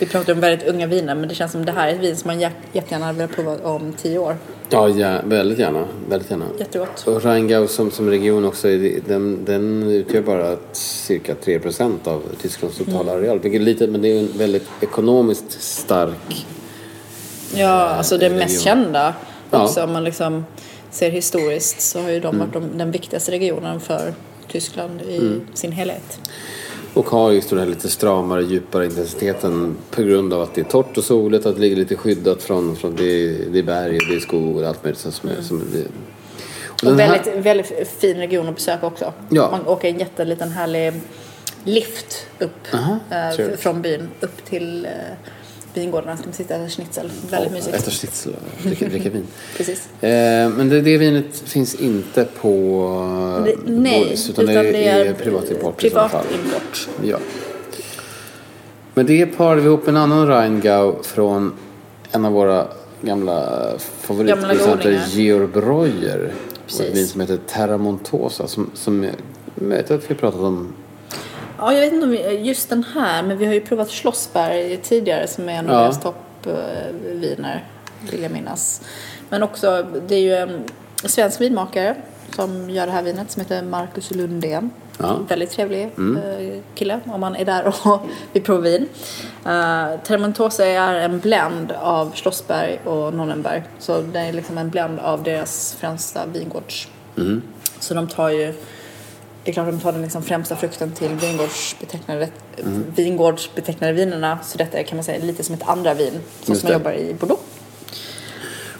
vi 0.00 0.06
pratar 0.06 0.32
om 0.32 0.40
väldigt 0.40 0.68
unga 0.68 0.86
viner 0.86 1.14
men 1.14 1.28
det 1.28 1.34
känns 1.34 1.52
som 1.52 1.64
det 1.64 1.72
här 1.72 1.88
är 1.88 1.92
ett 1.92 2.00
vin 2.00 2.16
som 2.16 2.28
man 2.28 2.40
jä- 2.40 2.50
jättegärna 2.72 3.06
hade 3.06 3.18
velat 3.18 3.36
prova 3.36 3.56
om 3.68 3.92
tio 3.92 4.18
år. 4.18 4.36
Ja, 4.70 4.88
ja, 4.88 5.20
väldigt 5.24 5.58
gärna. 5.58 5.84
Väldigt 6.08 6.30
gärna. 6.30 6.44
Jättegott. 6.58 7.06
Och 7.06 7.22
Rheingau 7.22 7.66
som, 7.66 7.90
som 7.90 8.10
region 8.10 8.44
också, 8.44 8.68
den, 9.06 9.44
den 9.44 9.82
utgör 9.82 10.22
bara 10.22 10.56
cirka 10.72 11.34
3 11.34 11.58
procent 11.58 12.06
av 12.06 12.22
Tysklands 12.42 12.78
totala 12.78 13.12
areal. 13.12 13.38
Vilket 13.40 13.60
är 13.60 13.64
lite, 13.64 13.86
men 13.86 14.02
det 14.02 14.08
är 14.08 14.18
en 14.18 14.28
väldigt 14.38 14.68
ekonomiskt 14.80 15.62
stark... 15.62 16.46
Ja, 17.54 17.68
alltså 17.68 18.18
det 18.18 18.30
mest 18.30 18.42
region. 18.42 18.62
kända 18.62 19.14
Ja. 19.50 19.64
också 19.64 19.84
om 19.84 19.92
man 19.92 20.04
liksom 20.04 20.44
ser 20.90 21.10
historiskt 21.10 21.80
så 21.80 22.00
har 22.02 22.10
ju 22.10 22.20
de 22.20 22.38
varit 22.38 22.52
de, 22.52 22.78
den 22.78 22.90
viktigaste 22.90 23.32
regionen 23.32 23.80
för 23.80 24.14
Tyskland 24.48 25.02
i 25.02 25.40
sin 25.54 25.72
helhet. 25.72 26.18
Och 26.94 27.06
har 27.06 27.32
just 27.32 27.50
den 27.50 27.58
här 27.58 27.66
lite 27.66 27.88
stramare, 27.88 28.42
djupare 28.42 28.84
intensiteten 28.84 29.76
på 29.90 30.02
grund 30.02 30.32
av 30.32 30.42
att 30.42 30.54
det 30.54 30.60
är 30.60 30.64
torrt 30.64 30.98
och 30.98 31.04
soligt, 31.04 31.46
att 31.46 31.54
det 31.54 31.60
ligger 31.60 31.76
lite 31.76 31.96
skyddat 31.96 32.42
från, 32.42 32.76
från 32.76 32.96
det, 32.96 33.32
det 33.52 33.58
är 33.58 33.62
berg, 33.62 33.98
det 34.10 34.16
är 34.16 34.20
skog 34.20 34.56
och 34.56 34.64
allt 34.68 34.84
möjligt 34.84 35.00
som, 35.00 35.28
är- 35.30 35.42
som 35.42 35.58
det, 35.72 35.78
den 36.82 36.92
Och 36.92 36.98
här- 37.00 37.08
väldigt, 37.24 37.46
väldigt 37.46 37.88
fin 37.88 38.16
region 38.16 38.48
att 38.48 38.54
besöka 38.54 38.86
också. 38.86 39.12
Ja. 39.30 39.50
Man 39.50 39.66
åker 39.66 39.88
en 39.88 39.98
jätteliten 39.98 40.50
härlig 40.50 40.92
lift 41.64 42.26
upp 42.38 42.50
Aha, 42.74 42.98
eh, 43.10 43.36
trevligt. 43.36 43.60
från 43.60 43.82
byn 43.82 44.08
upp 44.20 44.44
till 44.44 44.84
eh, 44.86 44.90
vingårdarna. 45.74 46.16
Ska 46.16 46.26
man 46.26 46.34
sitta 46.34 46.54
och 46.56 46.60
äta 46.60 46.70
schnitzel. 46.70 47.10
Väldigt 47.30 47.52
mysigt. 47.52 47.76
Äta 47.76 47.90
schnitzel 47.90 48.32
och 48.34 48.68
dricka, 48.68 48.88
dricka 48.88 49.10
vin. 49.10 49.26
Precis. 49.56 49.88
Eh, 50.02 50.50
men 50.50 50.68
det, 50.68 50.80
det 50.80 50.98
vinet 50.98 51.42
finns 51.44 51.74
inte 51.74 52.24
på 52.40 53.42
Det, 53.44 53.52
eh, 53.52 53.58
nej, 53.66 54.04
Bodis, 54.04 54.30
utan, 54.30 54.46
det 54.46 54.88
är, 54.88 55.14
privatimport 55.14 55.84
i 55.84 55.90
sådana 55.90 56.08
fall. 56.08 56.24
privatimport. 56.24 56.88
Ja. 57.04 57.18
Men 58.94 59.06
det 59.06 59.26
parade 59.26 59.60
vi 59.60 59.66
ihop 59.66 59.88
en 59.88 59.96
annan 59.96 60.28
Rheingau 60.28 61.02
från 61.02 61.52
en 62.12 62.24
av 62.24 62.32
våra 62.32 62.66
gamla 63.02 63.68
favoritproducenter. 64.00 65.04
Georg 65.12 65.46
Breuer. 65.46 66.32
Och 66.64 66.70
ett 66.70 66.78
Precis. 66.78 66.96
vin 66.96 67.06
som 67.06 67.20
heter 67.20 67.38
Terra 67.46 67.78
Montosa 67.78 68.48
som, 68.48 68.70
som 68.74 69.04
jag 69.04 69.12
vet 69.54 69.90
att 69.90 70.02
vi 70.02 70.08
har 70.08 70.14
pratat 70.14 70.40
om. 70.40 70.72
Ja, 71.64 71.72
jag 71.72 71.80
vet 71.80 71.92
inte 71.92 72.04
om 72.04 72.10
vi, 72.10 72.36
just 72.40 72.68
den 72.68 72.84
här, 72.94 73.22
men 73.22 73.38
vi 73.38 73.46
har 73.46 73.54
ju 73.54 73.60
provat 73.60 73.90
Schlossberg 73.90 74.76
tidigare 74.76 75.26
som 75.26 75.48
är 75.48 75.52
en 75.52 75.70
av 75.70 75.74
Ja. 75.74 75.80
deras 75.80 76.00
toppviner, 76.00 77.64
vill 78.10 78.22
jag 78.22 78.32
minnas. 78.32 78.82
Men 79.28 79.42
också, 79.42 79.86
det 80.08 80.14
är 80.14 80.20
ju 80.20 80.34
en 80.34 80.64
svensk 81.04 81.40
vinmakare 81.40 81.94
som 82.36 82.70
gör 82.70 82.86
det 82.86 82.92
här 82.92 83.02
vinet 83.02 83.30
som 83.30 83.42
heter 83.42 83.62
Marcus 83.62 84.10
Lundén. 84.10 84.70
Ja. 84.98 85.18
Väldigt 85.28 85.50
trevlig 85.50 85.82
eh, 85.82 86.60
kille 86.74 87.00
om 87.06 87.20
man 87.20 87.36
är 87.36 87.44
där 87.44 87.66
och 87.66 88.00
vill 88.32 88.42
prova 88.42 88.60
vin. 88.60 88.82
Uh, 88.82 90.00
Termontosa 90.02 90.66
är 90.66 90.94
en 90.94 91.18
blend 91.18 91.72
av 91.72 92.12
Schlossberg 92.14 92.80
och 92.84 93.14
Nonnenberg. 93.14 93.62
Så 93.78 94.00
det 94.00 94.18
är 94.18 94.32
liksom 94.32 94.58
en 94.58 94.70
blend 94.70 94.98
av 94.98 95.22
deras 95.22 95.76
främsta 95.80 96.26
vingårds. 96.26 96.88
Så 97.80 97.94
de 97.94 98.08
tar 98.08 98.28
ju 98.30 98.54
det 99.44 99.50
är 99.50 99.52
klart 99.52 99.66
de 99.66 99.80
tar 99.80 99.92
den 99.92 100.02
liksom 100.02 100.22
främsta 100.22 100.56
frukten 100.56 100.90
till 100.92 101.08
vingårdsbetecknade, 101.08 102.28
vingårdsbetecknade 102.96 103.92
vinerna. 103.92 104.38
Så 104.44 104.58
detta 104.58 104.78
är 104.78 104.82
kan 104.82 104.96
man 104.96 105.04
säga 105.04 105.24
lite 105.24 105.42
som 105.44 105.54
ett 105.54 105.68
andra 105.68 105.94
vin. 105.94 106.12
Som 106.42 106.56
man 106.62 106.72
jobbar 106.72 106.92
i 106.92 107.14
Bordeaux. 107.20 107.42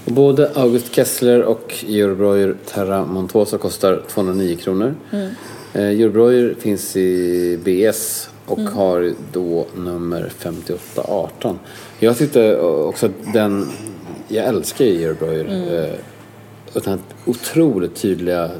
Både 0.04 0.50
August 0.54 0.94
Kessler 0.94 1.42
och 1.42 1.75
Georg 1.87 2.14
Breuer 2.14 2.56
Terra 2.66 3.04
Montosa 3.04 3.59
kostar 3.59 4.02
209 4.09 4.56
kronor. 4.56 4.94
Mm. 5.12 5.30
Eh, 5.73 6.11
Breuer 6.11 6.54
finns 6.61 6.97
i 6.97 7.59
BS 7.64 8.28
och 8.47 8.59
Mm. 8.59 8.73
har 8.73 9.12
då 9.33 9.66
nummer 9.76 10.28
5818. 10.38 11.59
Jag 11.99 12.18
tyckte 12.18 12.59
också 12.61 13.06
att 13.06 13.33
den, 13.33 13.68
jag 14.28 14.44
älskar 14.44 14.85
ju 14.85 15.14
Breuer. 15.14 15.44
Mm. 15.44 15.68
Eh, 15.68 15.90
den 16.73 16.83
här 16.87 16.99
otroligt 17.25 17.94
tydliga 17.97 18.50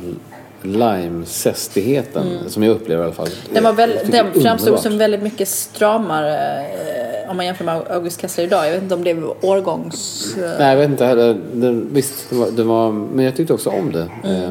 lime-zestigheten 0.65 2.39
som 2.49 2.63
jag 2.63 2.73
upplever 2.73 3.03
i 3.03 3.07
alla 3.07 3.15
fall. 3.15 3.27
Mm. 3.27 3.55
Den, 3.55 3.65
var 3.65 3.73
väl, 3.73 3.99
den 4.07 4.43
framstod 4.43 4.81
som 4.81 4.99
väldigt 4.99 5.23
mycket 5.23 5.49
stramare 5.49 6.61
eh, 6.61 7.31
om 7.31 7.37
man 7.37 7.47
jämför 7.47 7.65
med 7.65 7.83
August 7.91 8.21
Kessler 8.21 8.45
idag. 8.45 8.67
Jag 8.67 8.73
vet 8.73 8.83
inte 8.83 8.95
om 8.95 9.05
det 9.05 9.11
är 9.11 9.45
årgångs... 9.45 10.35
Nej, 10.59 10.71
jag 10.71 10.77
vet 10.77 10.91
inte 10.91 11.05
heller. 11.07 11.37
Den, 11.53 11.89
visst, 11.93 12.31
det 12.31 12.37
var, 12.37 12.51
det 12.51 12.63
var, 12.63 12.93
men 12.93 13.25
jag 13.25 13.37
tyckte 13.37 13.53
också 13.53 13.71
om 13.71 13.93
det. 13.93 14.09
Mm. 14.25 14.43
Eh, 14.45 14.51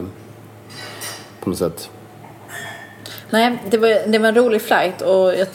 på 1.39 1.49
något 1.49 1.59
sätt. 1.59 1.89
Nej, 3.29 3.57
det 3.69 3.77
var, 3.77 4.07
det 4.07 4.17
var 4.19 4.27
en 4.27 4.35
rolig 4.35 4.61
flight 4.61 5.01
och 5.01 5.35
jag, 5.35 5.47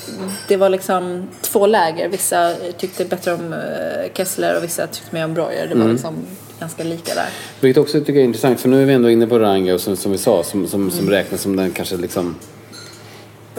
det 0.49 0.57
var 0.57 0.69
liksom 0.69 1.29
två 1.41 1.67
läger. 1.67 2.09
Vissa 2.09 2.55
tyckte 2.79 3.05
bättre 3.05 3.35
om 3.35 3.53
eh, 3.53 3.59
Kessler 4.15 4.57
och 4.57 4.65
vissa 4.65 4.87
tyckte 4.87 5.15
mer 5.15 5.25
om 5.25 5.35
Breuer. 5.35 5.67
Det 5.69 5.75
var 5.75 5.83
Mm. 5.83 5.93
liksom 5.93 6.15
ganska 6.61 6.85
lika 6.85 7.15
där. 7.15 7.29
Vilket 7.61 7.83
också 7.83 7.99
tycker 8.01 8.13
jag 8.13 8.21
är 8.21 8.25
intressant 8.25 8.61
för 8.61 8.69
nu 8.69 8.83
är 8.83 8.87
vi 8.87 8.93
ändå 8.93 9.11
inne 9.11 9.27
på 9.27 9.39
Ranga 9.39 9.79
som, 9.79 9.97
som 9.97 10.13
vi 10.13 10.19
sa 10.19 10.43
som, 10.45 10.67
som, 10.67 10.81
Mm. 10.83 10.95
som 10.95 11.11
räknas 11.11 11.41
som 11.41 11.57
den 11.57 11.71
kanske 11.73 11.97
liksom 11.97 12.35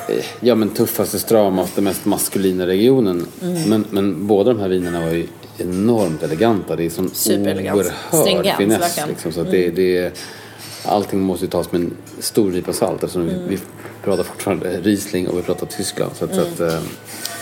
eh, 0.07 0.25
Ja 0.39 0.55
men 0.55 0.69
tuffaste, 0.69 1.19
stramaste, 1.19 1.81
mest 1.81 2.05
maskulina 2.05 2.67
regionen. 2.67 3.25
Mm. 3.41 3.69
Men, 3.69 3.85
men 3.89 4.27
båda 4.27 4.53
de 4.53 4.59
här 4.59 4.67
vinerna 4.69 5.01
var 5.01 5.11
ju 5.11 5.27
enormt 5.57 6.23
eleganta. 6.23 6.75
Det 6.75 6.85
är 6.85 6.89
Superelegant. 7.13 7.77
oerhörd 8.13 8.57
finess. 8.57 8.99
Liksom, 9.09 9.31
så 9.31 9.41
att 9.41 9.51
det, 9.51 9.69
det, 9.69 10.11
allting 10.85 11.19
måste 11.19 11.45
ju 11.45 11.51
tas 11.51 11.71
med 11.71 11.81
en 11.81 11.93
stor 12.19 12.51
nypa 12.51 12.73
salt 12.73 13.03
eftersom 13.03 13.21
Mm. 13.29 13.35
vi, 13.49 13.55
vi 13.55 13.61
pratar 14.03 14.23
fortfarande 14.23 14.81
Riesling 14.81 15.27
och 15.27 15.37
vi 15.37 15.41
pratar 15.41 15.65
Tyskland. 15.65 16.11
Så 16.15 16.25
att, 16.25 16.35
så 16.35 16.41
att, 16.41 16.59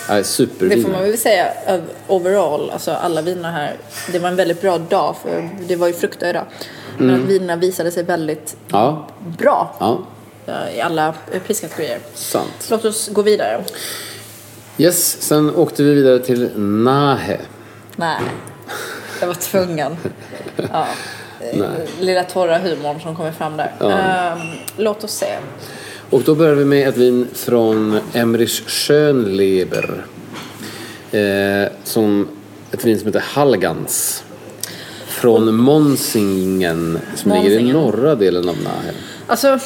Det 0.08 0.24
superviner. 0.24 0.84
får 0.84 0.90
man 0.92 1.04
väl 1.04 1.18
säga 1.18 1.48
overall, 2.08 2.70
alltså 2.70 2.92
alla 2.92 3.22
viner 3.22 3.52
här. 3.52 3.76
Det 4.12 4.20
var 4.20 4.30
en 4.30 4.36
väldigt 4.36 4.62
bra 4.62 4.78
dag 4.78 5.16
för 5.24 5.50
det 5.68 5.76
var 5.76 5.88
ju 5.88 5.94
fruktdag 5.94 6.30
idag. 6.30 6.46
Men 6.98 7.16
att 7.24 7.30
vinerna 7.30 7.56
visade 7.56 7.92
sig 7.92 8.04
väldigt 8.04 8.58
Ja, 8.68 9.08
bra 9.38 9.76
ja, 9.80 10.00
i 10.76 10.82
alla 10.82 11.14
priskategorier. 11.48 12.00
sant. 12.14 12.68
Låt 12.70 12.86
oss 12.86 13.08
gå 13.08 13.22
vidare. 13.22 13.64
Yes, 14.78 15.22
sen 15.22 15.56
åkte 15.56 15.84
vi 15.84 15.94
vidare 15.94 16.20
till 16.20 16.50
Nahe. 16.60 17.38
Nej, 17.96 18.18
jag 19.20 19.28
var 19.28 19.34
tvungen. 19.34 19.98
Ja. 20.72 20.88
Lilla 22.00 22.24
torra 22.24 22.58
humorn 22.58 23.02
som 23.02 23.16
kommer 23.16 23.32
fram 23.32 23.58
där. 23.58 23.72
Ehm, 23.82 24.40
låt 24.78 25.04
oss 25.04 25.12
se. 25.14 25.38
Och 26.10 26.22
då 26.22 26.36
börjar 26.36 26.56
vi 26.56 26.66
med 26.66 26.88
ett 26.88 26.98
vin 26.98 27.28
från 27.34 28.00
Emrich 28.14 28.64
Schönleber. 28.68 30.06
Eh, 31.12 31.72
som 31.84 32.28
ett 32.72 32.86
vin 32.86 33.00
som 33.00 33.08
heter 33.08 33.20
Hallgans. 33.20 34.24
Från 35.08 35.56
Monsinghen 35.56 37.00
som 37.16 37.32
ligger 37.32 37.60
i 37.60 37.74
norra 37.74 38.16
delen 38.16 38.50
av 38.50 38.58
Nahe. 38.64 38.92
Alltså, 39.28 39.60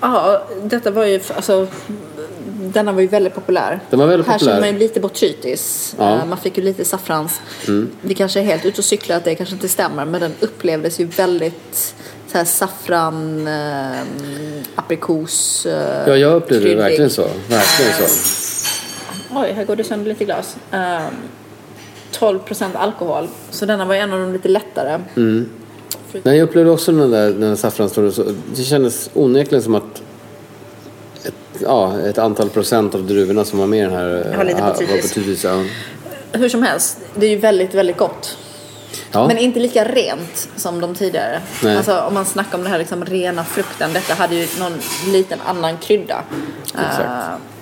ja, 0.00 0.42
detta 0.62 0.90
var 0.90 1.04
ju, 1.04 1.20
alltså, 1.36 1.66
denna 2.72 2.92
var 2.92 3.00
ju 3.00 3.06
väldigt 3.06 3.34
populär. 3.34 3.80
Den 3.90 3.98
var 3.98 4.06
väldigt 4.06 4.26
här 4.26 4.34
populär. 4.34 4.52
känner 4.54 4.66
man 4.66 4.72
ju 4.72 4.78
lite 4.78 5.00
botrytis. 5.00 5.94
Ja. 5.98 6.06
Mm. 6.08 6.18
Eh, 6.20 6.26
Man 6.26 6.38
fick 6.38 6.58
ju 6.58 6.64
lite 6.64 6.84
saffrans. 6.84 7.40
Vi 8.00 8.14
kanske 8.14 8.40
är 8.40 8.44
helt 8.44 8.64
ute 8.64 8.78
och 8.78 8.84
cyklar 8.84 9.16
att 9.16 9.24
det 9.24 9.34
kanske 9.34 9.54
inte 9.54 9.68
stämmer. 9.68 10.04
Men 10.04 10.20
den 10.20 10.32
upplevdes 10.40 11.00
ju 11.00 11.04
väldigt 11.04 11.94
så 12.32 12.38
här 12.38 12.44
saffran, 12.44 13.46
eh, 13.46 14.00
aprikos, 14.74 15.66
eh, 15.66 16.08
Ja, 16.08 16.16
jag 16.16 16.34
upplevde 16.34 16.68
det 16.68 16.74
verkligen 16.74 17.10
så. 17.10 17.22
Verkligen 17.48 17.92
så. 17.92 18.04
Oj, 19.34 19.52
här 19.56 19.64
går 19.64 19.76
det 19.76 19.84
sönder 19.84 20.08
lite 20.08 20.24
glas. 20.24 20.56
Eh, 20.72 21.00
12% 22.12 22.76
alkohol. 22.76 23.28
Så 23.50 23.66
denna 23.66 23.84
var 23.84 23.94
en 23.94 24.12
av 24.12 24.18
de 24.20 24.32
lite 24.32 24.48
lättare. 24.48 24.98
Nej, 26.22 26.36
jag 26.38 26.40
upplevde 26.48 26.70
också 26.70 26.92
den 26.92 27.10
där, 27.10 27.26
den 27.30 27.40
där 27.40 27.56
saffranstorren. 27.56 28.12
så- 28.12 28.24
Det 28.56 28.62
kändes 28.62 29.10
onekligen 29.14 29.62
som 29.62 29.74
att 29.74 30.01
ja, 31.62 32.00
ett 32.00 32.18
antal 32.18 32.50
procent 32.50 32.94
av 32.94 33.06
druvorna 33.06 33.44
som 33.44 33.58
var 33.58 33.66
med 33.66 33.78
i 33.78 33.82
den 33.82 33.92
här 33.92 34.34
Har 34.36 34.44
lite 34.44 34.58
eh, 34.58 34.66
botrytis, 34.66 35.44
Ja. 35.44 35.64
Hur 36.32 36.48
som 36.48 36.62
helst, 36.62 36.98
det 37.14 37.26
är 37.26 37.30
ju 37.30 37.36
väldigt, 37.36 37.74
väldigt 37.74 37.96
gott. 37.96 38.38
Ja. 39.12 39.26
Men 39.28 39.38
inte 39.38 39.60
lika 39.60 39.84
rent 39.84 40.48
som 40.56 40.80
de 40.80 40.94
tidigare. 40.94 41.40
Nej. 41.62 41.76
Alltså 41.76 41.98
om 41.98 42.14
man 42.14 42.24
snackar 42.24 42.58
om 42.58 42.64
det 42.64 42.70
här 42.70 42.78
liksom 42.78 43.04
rena 43.04 43.44
frukten. 43.44 43.92
Detta 43.92 44.14
hade 44.14 44.34
ju 44.34 44.46
någon 44.60 44.72
liten 45.12 45.38
annan 45.46 45.76
krydda. 45.76 46.22
Exakt. 46.64 47.00
Eh, 47.00 47.52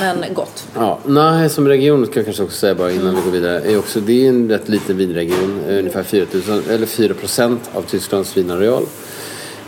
men 0.00 0.34
gott. 0.34 0.66
Ja, 0.74 0.98
Nahe 1.04 1.48
som 1.48 1.68
region 1.68 2.06
ska 2.06 2.18
jag 2.18 2.24
kanske 2.24 2.42
också 2.42 2.58
säga 2.58 2.74
bara 2.74 2.90
innan 2.90 3.14
vi 3.14 3.20
går 3.20 3.30
vidare. 3.30 3.60
Är 3.60 3.78
också, 3.78 4.00
det 4.00 4.24
är 4.24 4.28
en 4.28 4.48
rätt 4.48 4.68
liten 4.68 4.96
vinregion. 4.96 5.64
Ungefär 5.68 6.02
4, 6.02 6.26
000, 6.48 6.62
eller 6.70 6.86
4 6.86 7.14
procent 7.14 7.70
av 7.74 7.82
Tysklands 7.82 8.36
vinareal. 8.36 8.86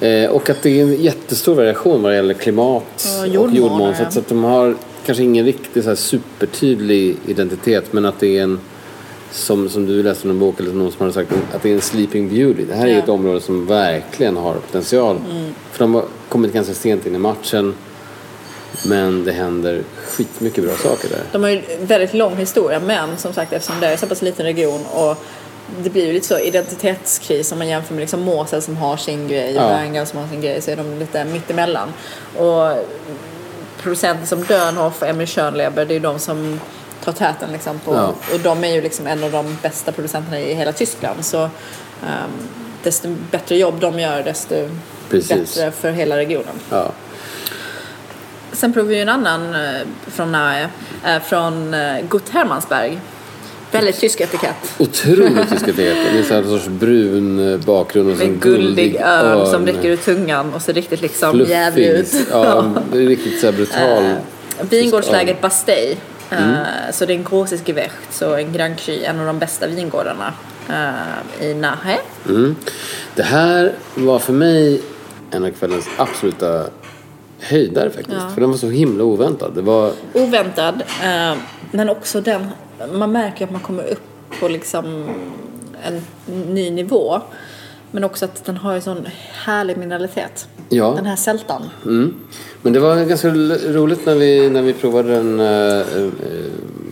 Eh, 0.00 0.30
och 0.30 0.50
att 0.50 0.62
det 0.62 0.80
är 0.80 0.85
en 0.85 1.02
jättestor 1.02 1.54
variation 1.54 2.02
vad 2.02 2.12
det 2.12 2.16
gäller 2.16 2.35
klimat 2.35 3.06
och 3.22 3.28
jordmån, 3.28 3.54
jordmån. 3.56 3.94
Så 3.96 4.02
att, 4.02 4.12
så 4.12 4.18
att 4.18 4.28
de 4.28 4.44
har 4.44 4.74
kanske 5.06 5.24
ingen 5.24 5.44
riktigt 5.44 5.85
så 5.85 5.96
supertydlig 5.96 7.16
identitet. 7.26 7.92
Men 7.92 8.04
att 8.04 8.20
det 8.20 8.38
är 8.38 8.42
en, 8.42 8.61
som, 9.32 9.68
som 9.68 9.87
du 9.87 10.02
läste 10.02 10.28
i 10.28 10.30
en 10.30 10.38
bok 10.38 10.61
eller 10.61 10.72
någon 10.72 10.92
som 10.92 11.06
har 11.06 11.12
sagt, 11.12 11.32
att 11.54 11.62
det 11.62 11.70
är 11.70 11.74
en 11.74 11.80
sleeping 11.80 12.28
beauty. 12.28 12.64
Det 12.64 12.74
här 12.74 12.87
är 12.87 12.92
Ja. 12.92 12.98
ett 12.98 13.09
område 13.09 13.40
som 13.40 13.66
verkligen 13.66 14.37
har 14.37 14.54
potential. 14.54 15.18
För 15.72 15.78
de 15.78 15.94
har 15.94 16.04
kommit 16.28 16.52
ganska 16.52 16.74
sent 16.74 17.06
in 17.06 17.14
i 17.14 17.18
matchen. 17.18 17.74
Men 18.87 19.24
det 19.24 19.32
händer 19.32 19.82
skitmycket 19.96 20.64
bra 20.64 20.74
saker 20.76 21.09
där. 21.09 21.20
De 21.32 21.42
har 21.42 21.50
ju 21.50 21.62
väldigt 21.80 22.14
lång 22.14 22.37
historia 22.37 22.80
men 22.80 23.16
som 23.16 23.32
sagt 23.32 23.52
eftersom 23.52 23.80
det 23.80 23.87
är 23.87 23.96
så 23.96 24.06
pass 24.06 24.22
liten 24.22 24.46
region 24.46 24.80
och 24.94 25.16
det 25.83 25.90
blir 25.90 26.07
ju 26.07 26.12
lite 26.12 26.26
så 26.26 26.38
identitetskris 26.38 27.52
om 27.52 27.59
man 27.59 27.68
jämför 27.68 27.94
med 27.94 28.00
liksom 28.00 28.20
Mosel 28.20 28.62
som 28.62 28.76
har 28.76 28.96
sin 28.96 29.29
grej 29.29 29.59
och 29.59 29.64
Ja. 29.64 29.68
Wenger 29.68 30.05
som 30.05 30.18
har 30.18 30.29
sin 30.29 30.40
grej 30.40 30.62
så 30.62 30.70
är 30.70 30.76
de 30.76 30.98
lite 30.98 31.24
mittemellan. 31.24 31.92
Och 32.37 32.87
producenter 33.83 34.26
som 34.26 34.44
Dönhoff 34.44 35.02
och 35.02 35.09
Emil 35.09 35.26
Schönleber 35.26 35.85
det 35.85 35.92
är 35.92 35.94
ju 35.94 36.00
de 36.00 36.18
som 36.18 36.61
tar 37.05 37.12
täten 37.12 37.52
liksom 37.52 37.79
på, 37.79 37.94
Ja. 37.94 38.14
och 38.35 38.40
de 38.40 38.64
är 38.64 38.68
ju 38.74 38.83
liksom 38.83 39.07
en 39.07 39.24
av 39.24 39.31
de 39.33 39.59
bästa 39.62 39.92
producenterna 39.92 40.40
i 40.40 40.55
hela 40.55 40.72
Tyskland 40.72 41.24
så 41.24 41.42
um, 41.42 41.50
desto 42.83 43.09
bättre 43.31 43.57
jobb 43.57 43.81
de 43.81 44.00
gör 44.00 44.22
desto 44.22 44.55
Precis. 45.11 45.29
bättre 45.55 45.72
för 45.72 45.90
hela 45.90 46.16
regionen. 46.16 46.55
Ja. 46.70 46.90
Sen 48.52 48.72
provar 48.72 48.88
vi 48.88 48.94
ju 48.96 49.02
en 49.02 49.09
annan 49.09 49.55
eh, 49.55 49.81
från 50.07 50.33
Nahe, 50.33 50.68
eh, 51.07 51.22
från 51.22 51.74
eh, 51.74 52.05
Gut 52.09 52.29
Hermansberg. 52.29 52.98
Väldigt 53.76 54.00
tysk 54.00 54.20
etikett. 54.20 54.74
Otroligt 54.78 55.50
tysk 55.50 55.62
etikett. 55.68 55.96
Det 56.12 56.18
är 56.18 56.22
så 56.22 56.34
här 56.34 56.42
en 56.42 56.48
sorts 56.50 56.68
brun 56.68 57.52
eh, 57.52 57.58
bakgrund 57.60 58.10
och 58.10 58.20
en 58.20 58.38
guldig 58.38 58.96
örn 59.00 59.46
som 59.46 59.66
räcker 59.66 59.88
ur 59.90 59.96
tungan 59.96 60.54
och 60.54 60.62
ser 60.62 60.72
riktigt 60.72 61.00
liksom 61.02 61.40
jävlig 61.40 61.86
ut. 61.86 62.14
Ja, 62.30 62.72
det 62.92 62.98
är 62.98 63.06
riktigt 63.06 63.40
så 63.40 63.46
här 63.46 63.52
brutal. 63.52 64.04
Eh, 64.04 64.12
Vingårdsläget 64.70 65.40
Bastei. 65.40 65.96
Eh, 66.30 66.38
Så 66.92 67.06
det 67.06 67.12
är 67.12 67.16
en 67.16 67.24
großes 67.24 67.60
Gewicht, 67.64 67.92
så 68.10 68.34
en 68.34 68.52
Grand 68.52 68.78
Cru, 68.78 69.04
en 69.04 69.20
av 69.20 69.26
de 69.26 69.38
bästa 69.38 69.66
vingårdarna 69.66 70.32
eh, 70.68 71.46
i 71.46 71.54
Nahe. 71.54 71.98
Mm. 72.28 72.56
Det 73.14 73.22
här 73.22 73.72
var 73.94 74.18
för 74.18 74.32
mig 74.32 74.80
en 75.30 75.44
av 75.44 75.50
kvällens 75.50 75.88
absoluta 75.96 76.64
höjdare 77.40 77.90
faktiskt. 77.90 78.16
Ja. 78.20 78.30
För 78.34 78.40
den 78.40 78.50
var 78.50 78.56
så 78.58 78.68
himla 78.68 79.04
oväntad. 79.04 79.52
Det 79.54 79.62
var 79.62 79.92
Oväntad, 80.12 80.82
men 81.70 81.88
också 81.88 82.20
den, 82.20 82.46
man 82.92 83.12
märker 83.12 83.44
att 83.44 83.50
man 83.50 83.60
kommer 83.60 83.84
upp 83.84 84.02
på 84.40 84.48
liksom 84.48 85.04
en 85.82 86.02
ny 86.54 86.70
nivå. 86.70 87.20
Men 87.90 88.04
också 88.04 88.24
att 88.24 88.44
den 88.44 88.56
har 88.56 88.74
en 88.74 88.82
sån 88.82 89.06
härlig 89.32 89.76
mineralitet. 89.76 90.48
Ja. 90.68 90.92
Den 90.96 91.06
här 91.06 91.16
sältan. 91.16 91.62
Mm. 91.84 92.14
Men 92.62 92.72
det 92.72 92.80
var 92.80 93.04
ganska 93.04 93.28
roligt 93.28 94.06
när 94.06 94.14
vi, 94.14 94.50
när 94.50 94.62
vi 94.62 94.72
provade 94.72 95.14
den 95.14 95.40
eh, 95.40 96.10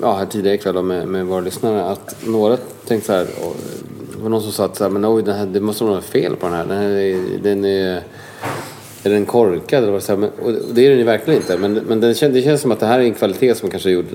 ja, 0.00 0.14
här 0.14 0.26
tidigare 0.26 0.56
ikväll 0.56 0.82
med, 0.82 1.08
med 1.08 1.26
våra 1.26 1.40
lyssnare 1.40 1.84
att 1.84 2.16
några 2.26 2.56
tänkte 2.86 3.06
så 3.06 3.12
här, 3.12 3.26
det 4.16 4.22
var 4.22 4.28
någon 4.28 4.42
som 4.42 4.52
sa 4.52 4.64
att 4.64 4.76
så 4.76 4.84
här, 4.84 4.90
men 4.90 5.04
oj, 5.04 5.22
det, 5.22 5.32
här, 5.32 5.46
det 5.46 5.60
måste 5.60 5.84
vara 5.84 5.94
något 5.94 6.04
fel 6.04 6.36
på 6.36 6.46
den 6.46 6.54
här. 6.54 6.64
Den, 6.64 6.78
här 6.78 6.90
är, 6.90 7.38
den 7.42 7.64
är, 7.64 8.02
är 9.02 9.10
den 9.10 9.26
korkad? 9.26 9.82
Eller 9.82 9.92
vad 9.92 10.02
så 10.02 10.12
här, 10.12 10.18
men, 10.18 10.30
och 10.30 10.52
det 10.74 10.86
är 10.86 10.90
den 10.90 10.98
ju 10.98 11.04
verkligen 11.04 11.40
inte. 11.40 11.58
Men, 11.58 11.74
men 11.74 12.00
det, 12.00 12.14
känns, 12.14 12.34
det 12.34 12.42
känns 12.42 12.60
som 12.60 12.72
att 12.72 12.80
det 12.80 12.86
här 12.86 12.98
är 12.98 13.04
en 13.04 13.14
kvalitet 13.14 13.54
som 13.54 13.70
kanske 13.70 13.88
är 13.88 13.92
gjord 13.92 14.06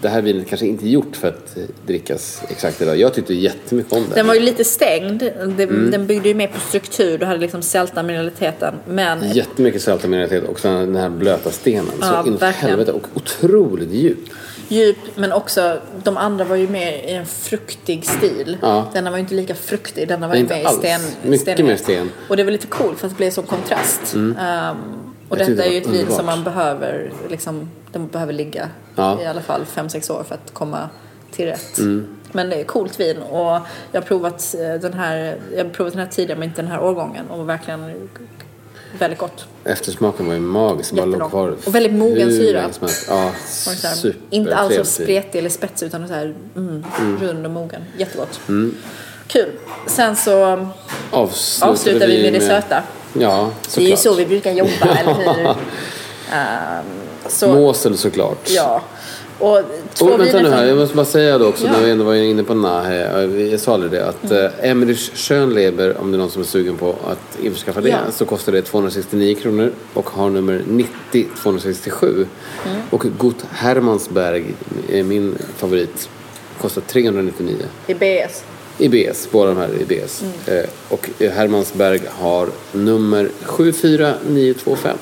det 0.00 0.08
här 0.08 0.22
vinet 0.22 0.48
kanske 0.48 0.66
inte 0.66 0.86
är 0.86 0.88
gjort 0.88 1.16
för 1.16 1.28
att 1.28 1.56
eh, 1.56 1.62
drickas 1.86 2.42
exakt 2.48 2.82
idag. 2.82 2.96
Jag 2.96 3.14
tyckte 3.14 3.34
jättemycket 3.34 3.92
om 3.92 4.04
det. 4.08 4.14
Den 4.14 4.26
var 4.26 4.34
ju 4.34 4.40
lite 4.40 4.64
stängd. 4.64 5.18
Det, 5.56 5.70
Mm. 5.70 5.90
Den 5.90 6.06
byggde 6.06 6.28
ju 6.28 6.34
mer 6.34 6.46
på 6.46 6.60
struktur. 6.60 7.18
Du 7.18 7.26
hade 7.26 7.40
liksom 7.40 7.62
sälta 7.62 8.02
mineraliteten. 8.02 8.74
Men 8.88 9.32
Jättemycket 9.32 9.82
sältamineritet 9.82 10.44
och 10.48 10.60
sen 10.60 10.74
den 10.74 10.96
här 10.96 11.08
blöta 11.08 11.50
stenen. 11.50 11.92
Ja, 12.00 12.22
så 12.22 12.28
inåt 12.28 12.42
helvete 12.42 12.92
och 12.92 13.06
otroligt 13.14 13.90
djup. 13.90 14.18
djup. 14.68 14.96
Men 15.14 15.32
också, 15.32 15.80
de 16.02 16.16
andra 16.16 16.44
var 16.44 16.56
ju 16.56 16.68
mer 16.68 16.92
i 16.92 17.12
en 17.12 17.26
fruktig 17.26 18.06
stil. 18.06 18.58
Ja. 18.62 18.90
Denna 18.92 19.10
var 19.10 19.16
ju 19.18 19.22
inte 19.22 19.34
lika 19.34 19.54
fruktig. 19.54 20.08
Denna 20.08 20.28
var 20.28 20.34
ju 20.34 20.44
mer 20.44 20.60
i 20.60 20.66
sten. 20.78 21.00
Mycket 21.22 21.40
stenighet. 21.40 21.66
mer 21.66 21.76
sten. 21.76 21.96
Mm. 21.96 22.08
Och 22.28 22.36
det 22.36 22.44
var 22.44 22.50
lite 22.52 22.66
coolt 22.66 22.98
för 22.98 23.06
att 23.06 23.12
det 23.12 23.16
blev 23.16 23.30
sån 23.30 23.44
kontrast. 23.44 24.14
Ehm, 24.14 24.34
och 25.30 25.38
Jag 25.38 25.48
detta 25.48 25.64
är 25.64 25.70
ju 25.70 25.78
ett 25.78 25.86
vin 25.86 26.06
som 26.10 26.26
man 26.26 26.44
behöver, 26.44 27.12
liksom, 27.30 27.70
den 27.92 28.08
behöver 28.08 28.32
ligga 28.32 28.68
Ja. 28.96 29.22
i 29.22 29.26
alla 29.26 29.40
fall 29.40 29.64
5-6 29.74 30.12
år 30.12 30.24
för 30.28 30.34
att 30.34 30.54
komma 30.54 30.88
till 31.30 31.46
rätt. 31.46 31.78
Mm. 31.78 32.06
Men 32.32 32.50
det 32.50 32.56
är 32.56 32.64
coolt 32.64 33.00
vin 33.00 33.18
och 33.18 33.58
jag 33.92 34.00
har 34.00 34.02
provat 34.02 34.54
eh, 34.58 34.80
den 34.80 34.92
här, 34.92 35.36
jag 35.56 35.64
har 35.64 35.70
provat 35.70 35.92
den 35.92 36.02
här 36.02 36.08
tidigare 36.08 36.38
men 36.38 36.48
inte 36.48 36.62
den 36.62 36.70
här 36.70 36.80
årgången 36.82 37.30
och 37.30 37.48
verkligen 37.48 38.08
väldigt 38.98 39.18
gott. 39.18 39.46
Eftersmaken 39.64 40.26
var 40.26 40.34
ju 40.34 40.40
magisk. 40.40 40.92
Bara 40.92 41.06
låg 41.06 41.30
kvar 41.30 41.56
Och 41.66 41.74
väldigt 41.74 41.92
mogen 41.92 42.30
syra. 42.30 42.70
Ja, 43.08 43.32
inte 44.30 44.56
alls 44.56 44.76
så 44.76 44.84
spretig 44.84 45.38
eller 45.38 45.50
spetsig 45.50 45.86
utan 45.86 46.08
så 46.08 46.14
här, 46.14 46.34
mm, 46.56 46.84
rund 47.20 47.46
och 47.46 47.52
mogen. 47.52 47.82
Jättegott. 47.98 48.40
Kul. 49.26 49.50
Sen 49.86 50.16
så 50.16 50.66
Avslutade, 51.10 51.72
avslutar 51.72 52.06
vi 52.06 52.22
med 52.22 52.32
det 52.32 52.40
söta. 52.40 52.82
Ja, 53.12 53.50
Det 53.74 53.80
är 53.80 53.88
ju 53.90 53.96
såklart. 53.96 53.98
så 53.98 54.14
vi 54.14 54.26
brukar 54.26 54.52
jobba, 54.52 54.70
eller 55.00 55.14
hur? 55.14 55.46
Ehm, 56.32 56.84
så, 57.28 57.48
Måsel 57.54 57.96
såklart. 57.96 58.48
ja. 58.50 58.82
Och 59.38 59.60
två 59.94 60.06
Oh, 60.06 60.18
vänta 60.18 60.42
nu 60.42 60.50
här, 60.50 60.64
jag 60.64 60.78
måste 60.78 60.96
bara 60.96 61.04
säga 61.06 61.38
då 61.38 61.46
också 61.48 61.64
Ja. 61.66 61.72
när 61.72 61.80
vi 61.80 61.90
ändå 61.90 62.04
var 62.04 62.14
inne 62.14 62.42
på 62.42 62.54
Nahe. 62.54 63.26
Jag 63.50 63.60
sa 63.60 63.74
aldrig 63.74 63.92
det 63.92 64.08
att 64.08 64.30
mm. 64.30 64.52
Emmerich 64.62 65.10
Schönleber, 65.14 65.96
om 66.00 66.10
det 66.10 66.16
är 66.16 66.18
någon 66.18 66.30
som 66.30 66.42
är 66.42 66.46
sugen 66.46 66.76
på 66.76 66.88
att 67.06 67.38
införskaffa 67.42 67.80
det, 67.80 67.88
Ja. 67.88 67.98
så 68.12 68.24
kostar 68.24 68.52
det 68.52 68.62
269 68.62 69.34
kronor 69.42 69.72
och 69.94 70.10
har 70.10 70.30
nummer 70.30 70.62
90 70.68 71.26
267. 71.42 72.26
Mm. 72.66 72.80
Och 72.90 73.04
Gut 73.18 73.44
Hermansberg, 73.50 74.44
är 74.92 75.02
min 75.02 75.38
favorit, 75.56 76.08
kostar 76.60 76.82
399. 76.82 77.56
i 77.86 77.94
BS. 77.94 78.44
I 78.80 78.88
BS, 78.88 79.28
båda 79.30 79.50
de 79.50 79.56
här 79.56 79.68
är 79.68 79.82
i 79.82 79.84
BS. 79.84 80.22
Mm. 80.22 80.58
Eh, 80.58 80.70
och 80.88 81.10
eh, 81.18 81.32
Hermansberg 81.32 82.00
har 82.18 82.48
nummer 82.72 83.30
74925. 83.42 84.96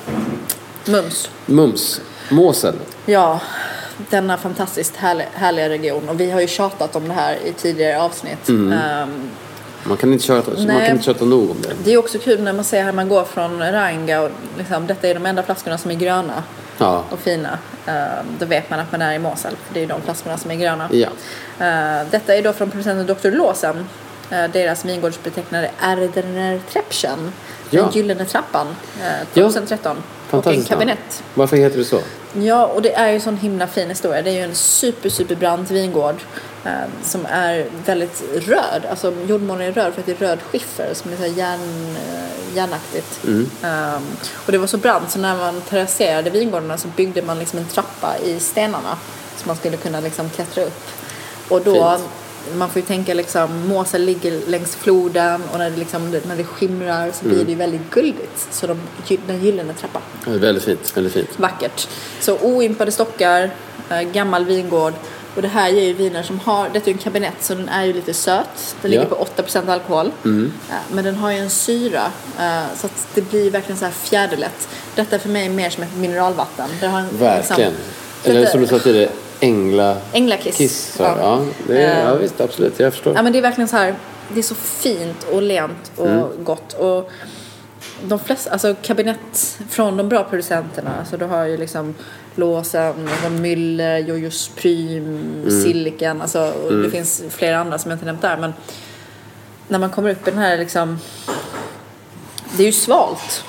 Mums. 0.87 1.31
Mums, 1.47 2.01
Mosel. 2.31 2.75
Ja, 3.07 3.41
denna 4.11 4.37
fantastiskt 4.37 4.97
härliga, 4.97 5.27
härliga 5.35 5.69
region. 5.69 6.09
Och 6.09 6.21
vi 6.21 6.31
har 6.31 6.41
ju 6.41 6.47
tjatat 6.47 6.97
om 6.97 7.09
det 7.09 7.15
här 7.15 7.39
i 7.45 7.53
tidigare 7.53 8.01
avsnitt. 8.03 8.49
Mm. 8.49 8.73
Ehm, 8.79 9.09
Man 9.85 9.97
kan 9.97 10.13
inte 10.13 10.25
köta, 10.25 10.51
man 10.51 10.67
kan 10.67 10.91
inte 10.91 11.05
köta 11.05 11.25
nog 11.25 11.51
om 11.51 11.57
det. 11.63 11.71
det 11.85 11.93
är 11.93 11.99
också 11.99 12.19
kul 12.19 12.43
när 12.43 12.53
man 12.53 12.65
ser 12.65 12.83
här 12.83 12.93
man 12.93 13.09
går 13.09 13.25
från 13.25 13.61
Rheingau. 13.61 14.29
Liksom, 14.59 14.87
detta 14.87 15.09
är 15.09 15.15
de 15.15 15.27
enda 15.27 15.43
flaskorna 15.43 15.79
som 15.79 15.91
är 15.91 15.95
gröna 15.95 16.43
Ja. 16.79 17.05
och 17.11 17.19
fina. 17.19 17.59
Ehm, 17.87 18.27
då 18.39 18.47
vet 18.47 18.71
man 18.71 18.81
att 18.81 18.93
man 18.93 19.03
är 19.03 19.15
i 19.15 19.19
Mosel. 19.19 19.57
För 19.67 19.75
det 19.75 19.81
är 19.81 19.83
ju 19.83 19.89
de 19.89 20.03
flaskorna 20.03 20.39
som 20.39 20.51
är 20.51 20.55
gröna. 20.55 20.89
Ja. 20.93 21.09
Eh, 21.67 22.07
detta 22.11 22.35
är 22.35 22.43
då 22.43 22.53
från 22.53 22.71
producenten 22.71 23.07
Dr. 23.07 23.31
Lawson. 23.31 23.89
Uh, 24.33 24.45
deras 24.53 24.85
vingårdsbetecknade 24.85 25.71
Erdener 25.83 26.61
Treppchen. 26.73 27.33
Ja. 27.71 27.83
Den 27.83 27.93
gyllene 27.93 28.25
trappan. 28.25 28.67
Uh, 28.67 29.27
2013. 29.35 29.97
och 29.97 29.97
en 29.97 30.03
Fantastiskt 30.31 30.71
namn. 30.71 30.81
kabinett. 30.81 31.23
Varför 31.35 31.57
heter 31.57 31.79
det 31.79 31.85
så? 31.85 32.01
Ja, 32.33 32.67
och 32.67 32.83
det 32.83 32.95
är 32.95 33.09
ju 33.09 33.15
en 33.15 33.21
sån 33.21 33.37
himla 33.37 33.67
fin 33.67 33.89
historia. 33.89 34.23
Det 34.23 34.31
är 34.31 34.35
ju 34.35 34.43
en 34.43 34.55
super, 34.55 35.09
super 35.09 35.35
brant 35.35 35.71
vingård 35.71 36.17
eh, 36.65 36.71
som 37.03 37.27
är 37.27 37.67
väldigt 37.87 38.23
röd. 38.35 38.87
Alltså 38.91 39.13
jordmånen 39.29 39.69
är 39.69 39.73
röd 39.73 39.93
för 39.93 40.01
att 40.01 40.07
det 40.07 40.13
är 40.23 40.27
röd 40.27 40.39
skiffer 40.43 40.95
som 40.95 41.13
är 41.13 41.17
så 41.17 41.23
här 41.23 41.29
järn, 41.31 41.97
eh, 41.97 42.57
järnaktigt. 42.57 43.21
Ehm, 43.63 44.03
och 44.47 44.53
det 44.53 44.59
var 44.59 44.67
så 44.67 44.77
brant 44.77 45.11
så 45.11 45.19
när 45.19 45.37
man 45.37 45.61
terrasserade 45.61 46.31
vingårdarna 46.31 46.79
så 46.79 46.89
byggde 46.89 47.23
man 47.23 47.39
liksom 47.39 47.59
en 47.59 47.67
trappa 47.67 48.19
i 48.25 48.41
stenarna 48.41 48.99
så 49.37 49.47
man 49.47 49.57
skulle 49.57 49.77
kunna 49.77 50.01
liksom 50.01 50.31
klättra 50.31 50.63
upp. 50.65 50.83
Och 51.49 51.61
då, 51.63 51.97
Fint. 51.97 52.09
Man 52.57 52.71
får 52.71 52.81
ju 52.83 52.87
tänka 52.87 53.15
liksom, 53.15 53.69
Mosel 53.69 54.03
ligger 54.05 54.41
längs 54.47 54.77
floden 54.77 55.43
och 55.53 55.59
när 55.59 55.71
det, 55.71 55.77
liksom, 55.77 56.11
när 56.11 56.37
det 56.37 56.45
skimrar 56.45 57.11
så 57.13 57.25
blir 57.29 57.45
det 57.45 57.51
ju 57.51 57.57
väldigt 57.57 57.91
guldigt. 57.91 58.47
Så 58.51 58.67
de, 58.67 58.79
den 59.27 59.45
gyllene 59.45 59.73
trappan. 59.75 60.03
Ja, 60.27 60.33
Väldigt 60.33 60.65
fint, 60.65 60.97
väldigt 60.97 61.13
fint. 61.13 61.29
Vackert. 61.39 61.89
Så 62.21 62.39
oimpade 62.39 62.93
stockar, 62.93 63.51
eh, 63.91 64.01
gammal 64.01 64.45
vingård. 64.45 64.93
Och 65.37 65.43
det 65.43 65.49
här 65.49 65.69
ger 65.69 65.83
ju 65.83 65.93
viner 65.93 66.23
som 66.23 66.41
har, 66.41 66.65
detta 66.73 66.85
är 66.87 66.89
ju 66.89 66.93
en 66.93 66.99
kabinett 66.99 67.35
så 67.41 67.55
den 67.55 67.69
är 67.69 67.85
ju 67.85 67.93
lite 67.93 68.15
söt. 68.15 68.77
Den 68.83 68.91
ligger 68.91 69.03
Ja. 69.03 69.09
på 69.09 69.15
8% 69.43 69.69
alkohol. 69.73 70.07
Eh, 70.07 70.31
Men 70.93 71.05
den 71.05 71.15
har 71.15 71.31
ju 71.33 71.39
en 71.39 71.51
syra 71.51 72.03
eh, 72.39 72.63
så 72.77 72.87
att 72.87 73.07
det 73.15 73.21
blir 73.31 73.51
verkligen 73.51 73.79
så 73.79 73.85
här 73.85 73.93
fjäderlätt. 73.93 74.69
Detta 74.95 75.19
för 75.19 75.29
mig 75.29 75.47
är 75.47 75.51
mer 75.51 75.71
som 75.71 75.83
ett 75.83 75.97
mineralvatten. 75.97 76.69
Det 76.81 76.87
har 76.87 76.99
en, 77.01 77.09
Verkligen. 77.19 77.73
Liksom, 77.73 78.33
Eller 78.37 78.47
som 78.47 78.61
du 78.61 78.67
sa 78.67 78.79
tidigare, 78.79 79.11
ängla... 79.41 79.97
Änglakiss. 80.13 80.57
Kiss, 80.57 80.97
ja. 80.99 81.17
Ja, 81.21 81.45
det 81.67 81.83
är, 81.83 82.09
ja, 82.09 82.15
visst, 82.15 82.41
absolut. 82.41 82.81
Jag 82.81 82.93
förstår. 82.93 83.15
Ja 83.17 83.23
men 83.23 83.33
det 83.33 83.39
är 83.39 83.43
verkligen 83.43 83.69
så 83.69 83.77
här, 83.77 83.95
det 84.35 84.39
är 84.39 84.43
så 84.43 84.55
fint 84.55 85.27
och 85.33 85.43
lent 85.43 85.93
och 85.97 86.07
Mm. 86.09 86.45
gott. 86.45 86.73
Och 86.73 87.11
de 88.03 88.19
flesta, 88.19 88.51
alltså 88.51 88.75
kabinett 88.83 89.59
från 89.71 89.97
de 89.97 90.09
bra 90.09 90.25
producenterna, 90.25 90.91
alltså 90.99 91.17
du 91.17 91.25
har 91.25 91.45
ju 91.45 91.57
liksom 91.57 91.95
Låsen, 92.35 93.09
Müller, 93.29 93.99
Jojos 93.99 94.51
Prym, 94.57 95.05
Mm. 95.43 95.63
Sillikan, 95.63 96.23
alltså 96.23 96.41
och 96.67 96.73
det 96.73 96.91
finns 96.91 97.23
flera 97.31 97.59
andra 97.59 97.79
som 97.79 97.91
jag 97.91 97.97
inte 97.97 98.07
nämnt 98.07 98.23
där 98.23 98.37
men 98.37 98.53
när 99.69 99.79
man 99.79 99.91
kommer 99.91 100.11
upp 100.11 100.29
i 100.29 100.31
den 100.31 100.39
här 100.41 100.59
liksom 100.59 100.99
det 102.57 102.63
är 102.63 102.67
ju 102.67 102.73
svalt. 102.73 103.45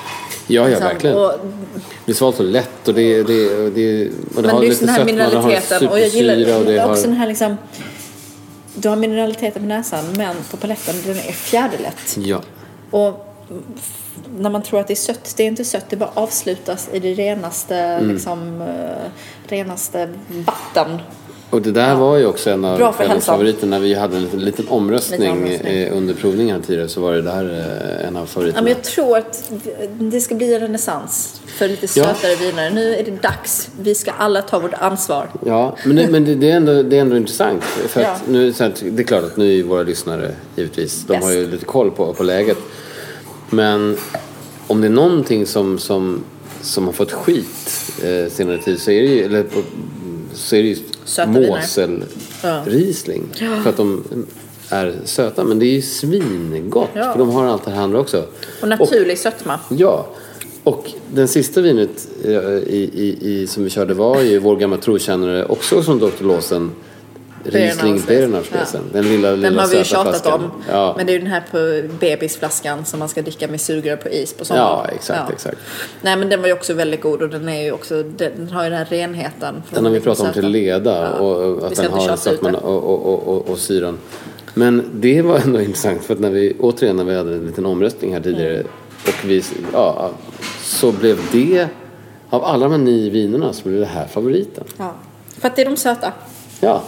Ja, 0.49 0.61
ja, 0.61 0.67
liksom. 0.67 0.87
verkligen. 0.87 1.17
Och, 1.17 1.31
Det 2.05 2.11
är 2.11 2.15
svalt 2.15 2.39
och 2.39 2.45
lätt 2.45 2.87
och 2.87 2.93
det, 2.93 3.23
det, 3.23 3.69
det, 3.69 4.05
och 4.35 4.41
det 4.41 4.41
men 4.41 4.49
har 4.49 4.59
lite 4.61 4.85
den 4.85 4.95
sötma, 4.95 4.95
det 4.95 4.99
har 4.99 5.05
mineraliteten 5.05 5.87
och 5.87 5.99
jag 5.99 6.07
gillar 6.07 6.35
supersyra 6.35 6.57
och 6.57 6.65
det 6.65 6.85
också 6.85 7.01
den 7.01 7.11
har... 7.11 7.17
här 7.19 7.27
liksom 7.27 7.57
du 8.75 8.89
har 8.89 8.95
mineraliteten 8.95 9.61
på 9.61 9.67
näsan 9.67 10.05
men 10.17 10.35
på 10.51 10.57
paletten 10.57 10.95
den 11.05 11.17
är 11.17 11.31
fjäderlätt. 11.31 12.17
Ja. 12.17 12.41
Och 12.91 13.35
när 14.37 14.49
man 14.49 14.63
tror 14.63 14.79
att 14.79 14.87
det 14.87 14.93
är 14.93 14.95
sött, 14.95 15.33
det 15.37 15.43
är 15.43 15.47
inte 15.47 15.65
sött, 15.65 15.85
det 15.89 15.95
bara 15.95 16.11
avslutas 16.13 16.89
i 16.93 16.99
det 16.99 17.13
renaste, 17.13 17.75
Mm. 17.75 18.13
liksom, 18.13 18.61
eh, 18.61 19.09
renaste 19.47 20.09
vatten. 20.27 20.99
Och 21.49 21.61
det 21.61 21.71
där 21.71 21.95
var 21.95 22.17
ju 22.17 22.25
också 22.25 22.49
en 22.49 22.65
av 22.65 22.77
Bra 22.77 22.91
för 22.91 22.97
kvällens 22.97 23.13
hälsan. 23.15 23.33
favoriter. 23.35 23.67
När 23.67 23.79
vi 23.79 23.93
hade 23.93 24.17
en 24.17 24.23
liten, 24.23 24.39
liten 24.39 24.67
omröstning, 24.67 25.31
omröstning. 25.31 25.89
under 25.89 26.13
provningen 26.13 26.55
här 26.55 26.63
tidigare 26.67 26.87
så 26.87 27.01
var 27.01 27.13
det 27.13 27.21
där 27.21 27.43
eh, 28.01 28.07
en 28.07 28.15
av 28.15 28.21
Ja, 28.23 28.25
favoriterna. 28.25 28.61
men 28.63 28.73
jag 28.73 28.83
tror 28.83 29.17
att 29.17 29.51
det 29.99 30.21
ska 30.21 30.35
bli 30.35 30.53
en 30.53 30.59
renässans 30.61 31.41
för 31.45 31.67
lite 31.67 31.85
Ja. 31.99 32.05
sötare 32.05 32.35
viner. 32.35 32.71
Nu 32.71 32.95
är 32.95 33.03
det 33.03 33.21
dags. 33.21 33.69
Vi 33.81 33.95
ska 33.95 34.11
alla 34.11 34.41
ta 34.41 34.59
vårt 34.59 34.73
ansvar. 34.73 35.29
Ja, 35.45 35.75
men, 35.85 35.95
det, 35.95 36.07
men 36.07 36.25
det, 36.25 36.35
det, 36.35 36.51
är 36.51 36.55
ändå, 36.55 36.83
det 36.83 36.97
är 36.97 37.01
ändå 37.01 37.17
intressant. 37.17 37.63
För 37.63 38.01
Ja. 38.01 38.15
nu, 38.27 38.51
det 38.51 39.01
är 39.01 39.03
klart 39.03 39.23
att 39.23 39.37
nu 39.37 39.59
är 39.59 39.63
våra 39.63 39.83
lyssnare 39.83 40.31
givetvis, 40.55 41.03
de 41.07 41.13
Bäst. 41.13 41.23
har 41.25 41.31
ju 41.33 41.51
lite 41.51 41.65
koll 41.65 41.91
på, 41.91 42.13
på 42.13 42.23
läget. 42.23 42.57
Men 43.49 43.97
om 44.67 44.81
det 44.81 44.87
är 44.87 44.91
någonting 44.91 45.45
som, 45.45 45.77
som, 45.79 46.23
som 46.61 46.85
har 46.85 46.93
fått 46.93 47.11
skit 47.11 47.81
eh, 48.03 48.31
senare 48.31 48.57
tid 48.57 48.81
så 48.81 48.91
är 48.91 49.01
det 49.01 49.07
ju, 49.07 49.23
eller 49.25 49.43
på, 49.43 49.61
så 50.33 50.55
är 50.55 50.61
det 50.63 50.69
ju 50.69 50.77
Söta. 51.09 51.29
Mosel-Riesling. 51.31 53.23
För 53.63 53.69
att 53.69 53.77
de 53.77 54.03
är 54.69 54.95
söta. 55.05 55.43
Men 55.43 55.59
det 55.59 55.65
är 55.65 55.73
ju 55.73 55.81
svingott. 55.81 56.89
Ja. 56.93 57.11
För 57.11 57.19
de 57.19 57.29
har 57.29 57.45
allt 57.45 57.65
det 57.65 57.71
här 57.71 57.81
andra 57.81 57.99
också. 57.99 58.25
Och 58.61 58.67
naturlig 58.67 59.17
sötma. 59.17 59.59
Ja. 59.69 60.07
Och 60.63 60.91
den 61.13 61.27
sista 61.27 61.61
vinet 61.61 62.07
eh, 62.23 62.31
i, 62.31 62.91
i, 62.93 63.17
i, 63.21 63.47
som 63.47 63.63
vi 63.63 63.69
körde 63.69 63.93
var 63.93 64.21
ju 64.21 64.39
vår 64.39 64.55
gamla 64.55 64.77
trotjänare 64.77 65.45
också 65.45 65.83
som 65.83 65.99
Dr. 65.99 66.23
Lawson. 66.23 66.71
Riesling 67.43 68.01
Beerenauslesen. 68.07 68.81
Den 68.93 69.03
lilla, 69.05 69.31
lilla 69.31 69.49
Den 69.49 69.59
har 69.59 69.67
vi 69.67 69.77
ju 69.77 69.83
tjatat 69.83 70.21
flaskan. 70.21 70.43
om. 70.43 70.51
Ja. 70.69 70.93
Men 70.97 71.05
det 71.05 71.11
är 71.11 71.13
ju 71.13 71.19
den 71.19 71.27
här 71.31 71.43
på 71.51 71.87
bebisflaskan 71.99 72.85
som 72.85 72.99
man 72.99 73.09
ska 73.09 73.21
dricka 73.21 73.47
med 73.47 73.61
sugrör 73.61 73.95
på 73.95 74.09
is 74.09 74.33
på 74.33 74.45
sommaren. 74.45 74.67
Ja, 74.67 74.95
exakt, 74.95 75.33
exakt. 75.33 75.57
Nej 76.01 76.15
men 76.17 76.29
den 76.29 76.41
var 76.41 76.47
ju 76.47 76.53
också 76.53 76.73
väldigt 76.73 77.01
god 77.01 77.21
och 77.21 77.29
den 77.29 77.49
är 77.49 77.63
ju 77.63 77.71
också, 77.71 78.03
den 78.03 78.49
har 78.49 78.63
ju 78.63 78.69
den 78.69 78.77
här 78.79 78.85
renheten. 78.85 79.63
Den 79.69 79.85
har 79.85 79.91
vi 79.91 79.99
pratat 79.99 80.27
om 80.27 80.33
till 80.33 80.47
leda 80.47 81.01
Ja. 81.03 81.09
och, 81.19 81.67
att 81.67 81.75
den 81.75 81.91
har 81.91 82.15
sötman 82.15 82.55
och, 82.55 82.83
och, 82.83 83.27
och, 83.27 83.49
och 83.49 83.57
syran. 83.57 83.97
Men 84.53 84.89
det 84.93 85.21
var 85.21 85.37
ändå 85.39 85.61
intressant 85.69 86.03
för 86.03 86.13
att 86.13 86.19
när 86.19 86.29
vi 86.29 86.55
återigen 86.59 86.95
när 86.95 87.03
vi 87.03 87.15
hade 87.15 87.33
en 87.33 87.45
liten 87.45 87.65
omröstning 87.65 88.13
här 88.13 88.21
tidigare 88.21 88.53
Mm. 88.53 88.67
och 89.07 89.29
vi, 89.29 89.43
ja, 89.73 90.11
så 90.61 90.91
blev 90.91 91.19
det 91.31 91.67
av 92.29 92.43
alla 92.43 92.63
de 92.65 92.71
här 92.71 92.77
nio 92.79 93.09
vinerna 93.09 93.53
så 93.53 93.69
blev 93.69 93.79
det 93.79 93.85
här 93.85 94.07
favoriten. 94.07 94.63
Ja. 94.77 94.93
För 95.39 95.47
att 95.47 95.55
det 95.55 95.61
är 95.61 95.65
de 95.65 95.77
söta. 95.77 96.11
Ja, 96.59 96.83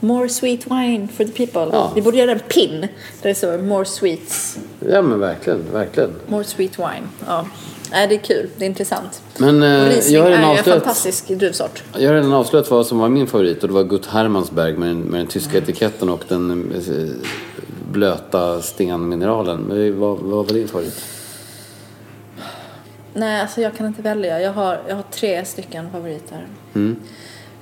More 0.00 0.28
sweet 0.28 0.66
wine 0.66 1.08
for 1.08 1.24
the 1.24 1.46
people. 1.46 1.76
Ja. 1.76 1.92
Vi 1.94 2.02
borde 2.02 2.16
göra 2.16 2.30
en 2.32 2.38
pin 2.38 2.80
där 3.22 3.28
det 3.28 3.34
står 3.34 3.58
more 3.58 3.84
sweets, 3.84 4.58
ja 4.90 5.02
men 5.02 5.20
verkligen, 5.20 5.72
verkligen. 5.72 6.10
more 6.26 6.44
sweet 6.44 6.78
wine. 6.78 7.08
Ja. 7.26 7.46
Nej, 7.92 8.06
det 8.08 8.14
är 8.14 8.18
kul, 8.18 8.48
det 8.56 8.64
är 8.64 8.68
intressant. 8.68 9.22
Men 9.38 9.62
eh, 9.62 9.68
jag 9.68 10.22
har 10.22 10.30
redan 10.30 10.30
ju 10.30 10.34
en 10.34 10.58
avslöjat, 10.58 10.82
fantastisk 10.82 11.28
druvsort. 11.28 11.82
jag 11.98 12.08
har 12.08 12.14
redan 12.14 12.32
avslöjat 12.32 12.70
vad 12.70 12.86
som 12.86 12.98
var 12.98 13.08
min 13.08 13.26
favorit 13.26 13.62
och 13.62 13.68
det 13.68 13.74
var 13.74 13.84
Gut 13.84 14.06
Hermansberg 14.06 14.76
med, 14.76 14.96
med 14.96 15.20
den 15.20 15.26
tyska 15.26 15.50
Mm. 15.58 15.62
etiketten 15.62 16.08
och 16.08 16.24
den 16.28 16.72
eh, 16.74 17.26
blöta 17.92 18.62
stenmineralen. 18.62 19.60
Men 19.60 20.00
vad, 20.00 20.18
vad 20.18 20.46
var 20.46 20.54
din 20.54 20.68
favorit? 20.68 21.04
Nej, 23.14 23.40
alltså 23.40 23.60
jag 23.60 23.76
kan 23.76 23.86
inte 23.86 24.02
välja. 24.02 24.40
Jag 24.40 24.52
har, 24.52 24.80
jag 24.88 24.96
har 24.96 25.02
tre 25.10 25.44
stycken 25.44 25.90
favoriter. 25.90 26.46
Mm. 26.74 26.96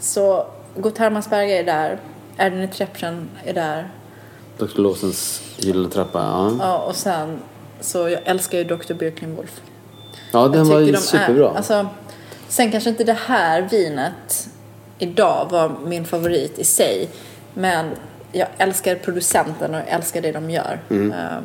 Så 0.01 0.46
Gott 0.77 0.98
Hermansberg 0.98 1.53
är 1.53 1.64
där. 1.64 1.98
Erdene 2.38 2.68
Trepchen 2.68 3.29
är 3.44 3.55
där. 3.55 3.88
Dr. 4.59 4.81
Lawsons 4.81 5.42
Gyllene 5.57 5.90
trappa, 5.90 6.18
ja. 6.18 6.57
Ja, 6.61 6.79
och 6.79 6.96
sen 6.96 7.38
så 7.81 8.09
jag 8.09 8.20
älskar 8.24 8.59
ju 8.59 8.64
Dr. 8.64 8.94
Birkenwolf. 8.94 9.61
Ja, 10.33 10.48
den 10.48 10.68
var 10.68 10.81
ju 10.81 10.92
de 10.92 10.98
superbra. 10.98 11.51
Är, 11.51 11.57
alltså, 11.57 11.88
sen 12.48 12.70
kanske 12.70 12.90
inte 12.90 13.05
det 13.05 13.18
här 13.27 13.62
vinet 13.62 14.48
idag 14.98 15.48
var 15.51 15.72
min 15.87 16.05
favorit 16.05 16.59
i 16.59 16.64
sig. 16.64 17.09
Men 17.55 17.90
jag 18.33 18.48
älskar 18.59 18.94
producenten 18.94 19.74
och 19.74 19.81
jag 19.81 19.88
älskar 19.88 20.22
det 20.22 20.33
de 20.33 20.51
gör. 20.51 20.81
Mm. 20.90 21.12
Ehm, 21.12 21.44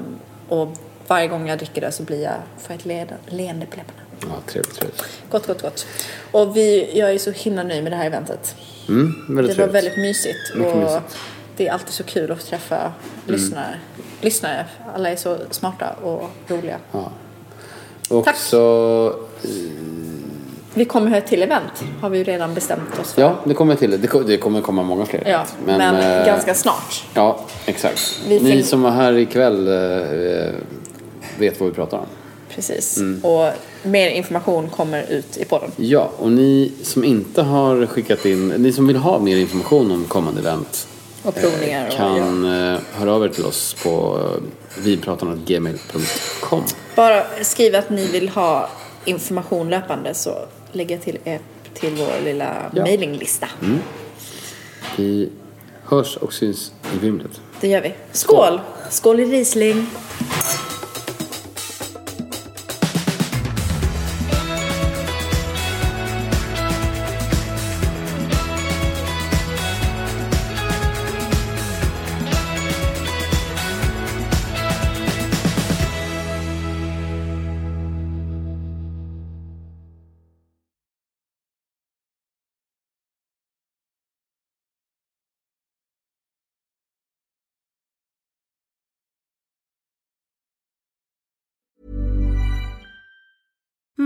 och 0.50 0.68
varje 1.08 1.28
gång 1.28 1.50
jag 1.50 1.58
dricker 1.58 1.82
det 1.82 1.92
så 1.92 2.04
blir 2.04 2.24
jag, 2.24 2.34
får 2.58 2.76
jag 2.86 2.98
ett 3.02 3.34
leende 3.34 3.66
på 3.66 3.78
läpparna. 3.78 4.03
Ja, 4.30 4.36
trevligt, 4.52 4.76
trevligt. 4.80 5.04
Gott, 5.32 5.48
gott, 5.48 5.62
gott. 5.62 5.86
Och 6.32 6.58
vi, 6.58 6.90
jag 7.00 7.12
är 7.12 7.18
så 7.18 7.32
himla 7.32 7.64
nöjd 7.64 7.84
med 7.84 7.92
det 7.92 7.96
här 7.96 8.06
eventet. 8.06 8.56
Mm, 8.90 9.26
Det 9.28 9.34
var 9.36 9.44
trevligt. 9.44 9.76
väldigt 9.76 9.98
mysigt. 9.98 10.56
Mycket 10.56 10.74
och 10.74 10.80
mysigt. 10.80 11.18
Det 11.58 11.68
är 11.68 11.72
alltid 11.74 11.90
så 11.94 12.04
kul 12.04 12.32
att 12.32 12.46
träffa 12.46 12.94
lyssnare. 13.28 13.76
lyssnare. 14.22 14.66
Alla 14.96 15.10
är 15.10 15.16
så 15.16 15.38
smarta 15.50 15.90
och 16.04 16.30
roliga. 16.48 16.78
Och 18.10 18.26
Tack. 18.26 18.36
så... 18.38 19.16
Vi 20.76 20.86
kommer 20.86 21.10
ha 21.10 21.18
ett 21.18 21.28
till 21.28 21.44
event, 21.44 21.84
har 22.02 22.10
vi 22.10 22.18
ju 22.18 22.24
redan 22.24 22.54
bestämt 22.54 23.00
oss 23.00 23.14
för. 23.14 23.22
Ja, 23.22 23.36
det 23.46 23.54
kommer 23.54 23.76
till. 23.76 24.02
Det 24.02 24.08
ko- 24.08 24.24
det 24.24 24.38
kommer 24.38 24.62
komma 24.62 24.84
många 24.84 25.06
fler. 25.06 25.24
Ja, 25.28 25.46
men, 25.66 25.96
eh, 25.96 26.26
ganska 26.26 26.54
snart. 26.54 27.04
Ja, 27.14 27.46
exakt. 27.66 28.20
Vi 28.28 28.40
Ni 28.40 28.52
fin- 28.52 28.64
som 28.64 28.82
var 28.82 28.92
här 28.92 29.14
ikväll 29.18 29.68
eh, 29.68 30.54
vet 31.40 31.60
vad 31.60 31.70
vi 31.70 31.76
pratar 31.76 31.98
om. 31.98 32.06
Precis. 32.50 32.98
Mm. 32.98 33.24
Och 33.26 33.50
mer 33.84 34.10
information 34.10 34.70
kommer 34.70 35.04
ut 35.12 35.38
i 35.38 35.46
podden. 35.46 35.72
Ja, 35.76 36.12
och 36.18 36.32
ni 36.32 36.72
som 36.84 37.04
inte 37.04 37.42
har 37.42 37.86
skickat 37.86 38.26
in, 38.26 38.48
ni 38.48 38.72
som 38.74 38.88
vill 38.88 38.96
ha 38.98 39.20
mer 39.20 39.38
information 39.38 39.92
om 39.92 40.06
kommande 40.06 40.42
event 40.42 40.88
Och 41.24 41.36
provningar. 41.36 41.88
Och, 41.88 41.94
ja. 41.94 41.98
kan 41.98 42.46
eh, 42.74 42.80
höra 42.94 43.14
av 43.14 43.24
er 43.24 43.30
till 43.30 43.46
oss 43.46 43.76
på 43.84 44.20
eh, 44.78 44.82
vinpratarna.gmail.com. 44.84 46.64
Bara 46.96 47.24
skriv 47.42 47.76
att 47.76 47.90
ni 47.90 48.08
vill 48.08 48.30
ha 48.30 48.70
information 49.06 49.70
löpande 49.70 50.14
så 50.14 50.36
lägger 50.72 50.96
jag 50.96 51.04
till 51.04 51.18
er 51.24 51.40
till 51.74 51.96
vår 51.96 52.24
lilla 52.26 52.56
Ja. 52.76 52.82
mailinglista. 52.82 53.48
Vi 54.98 55.30
hörs 55.84 56.18
och 56.18 56.34
syns 56.34 56.72
i 56.96 56.98
vimlet. 56.98 57.42
Det 57.62 57.68
gör 57.68 57.82
vi. 57.82 57.94
Skål! 58.12 58.60
Skål 58.90 59.20
i 59.20 59.26
Riesling! 59.26 59.88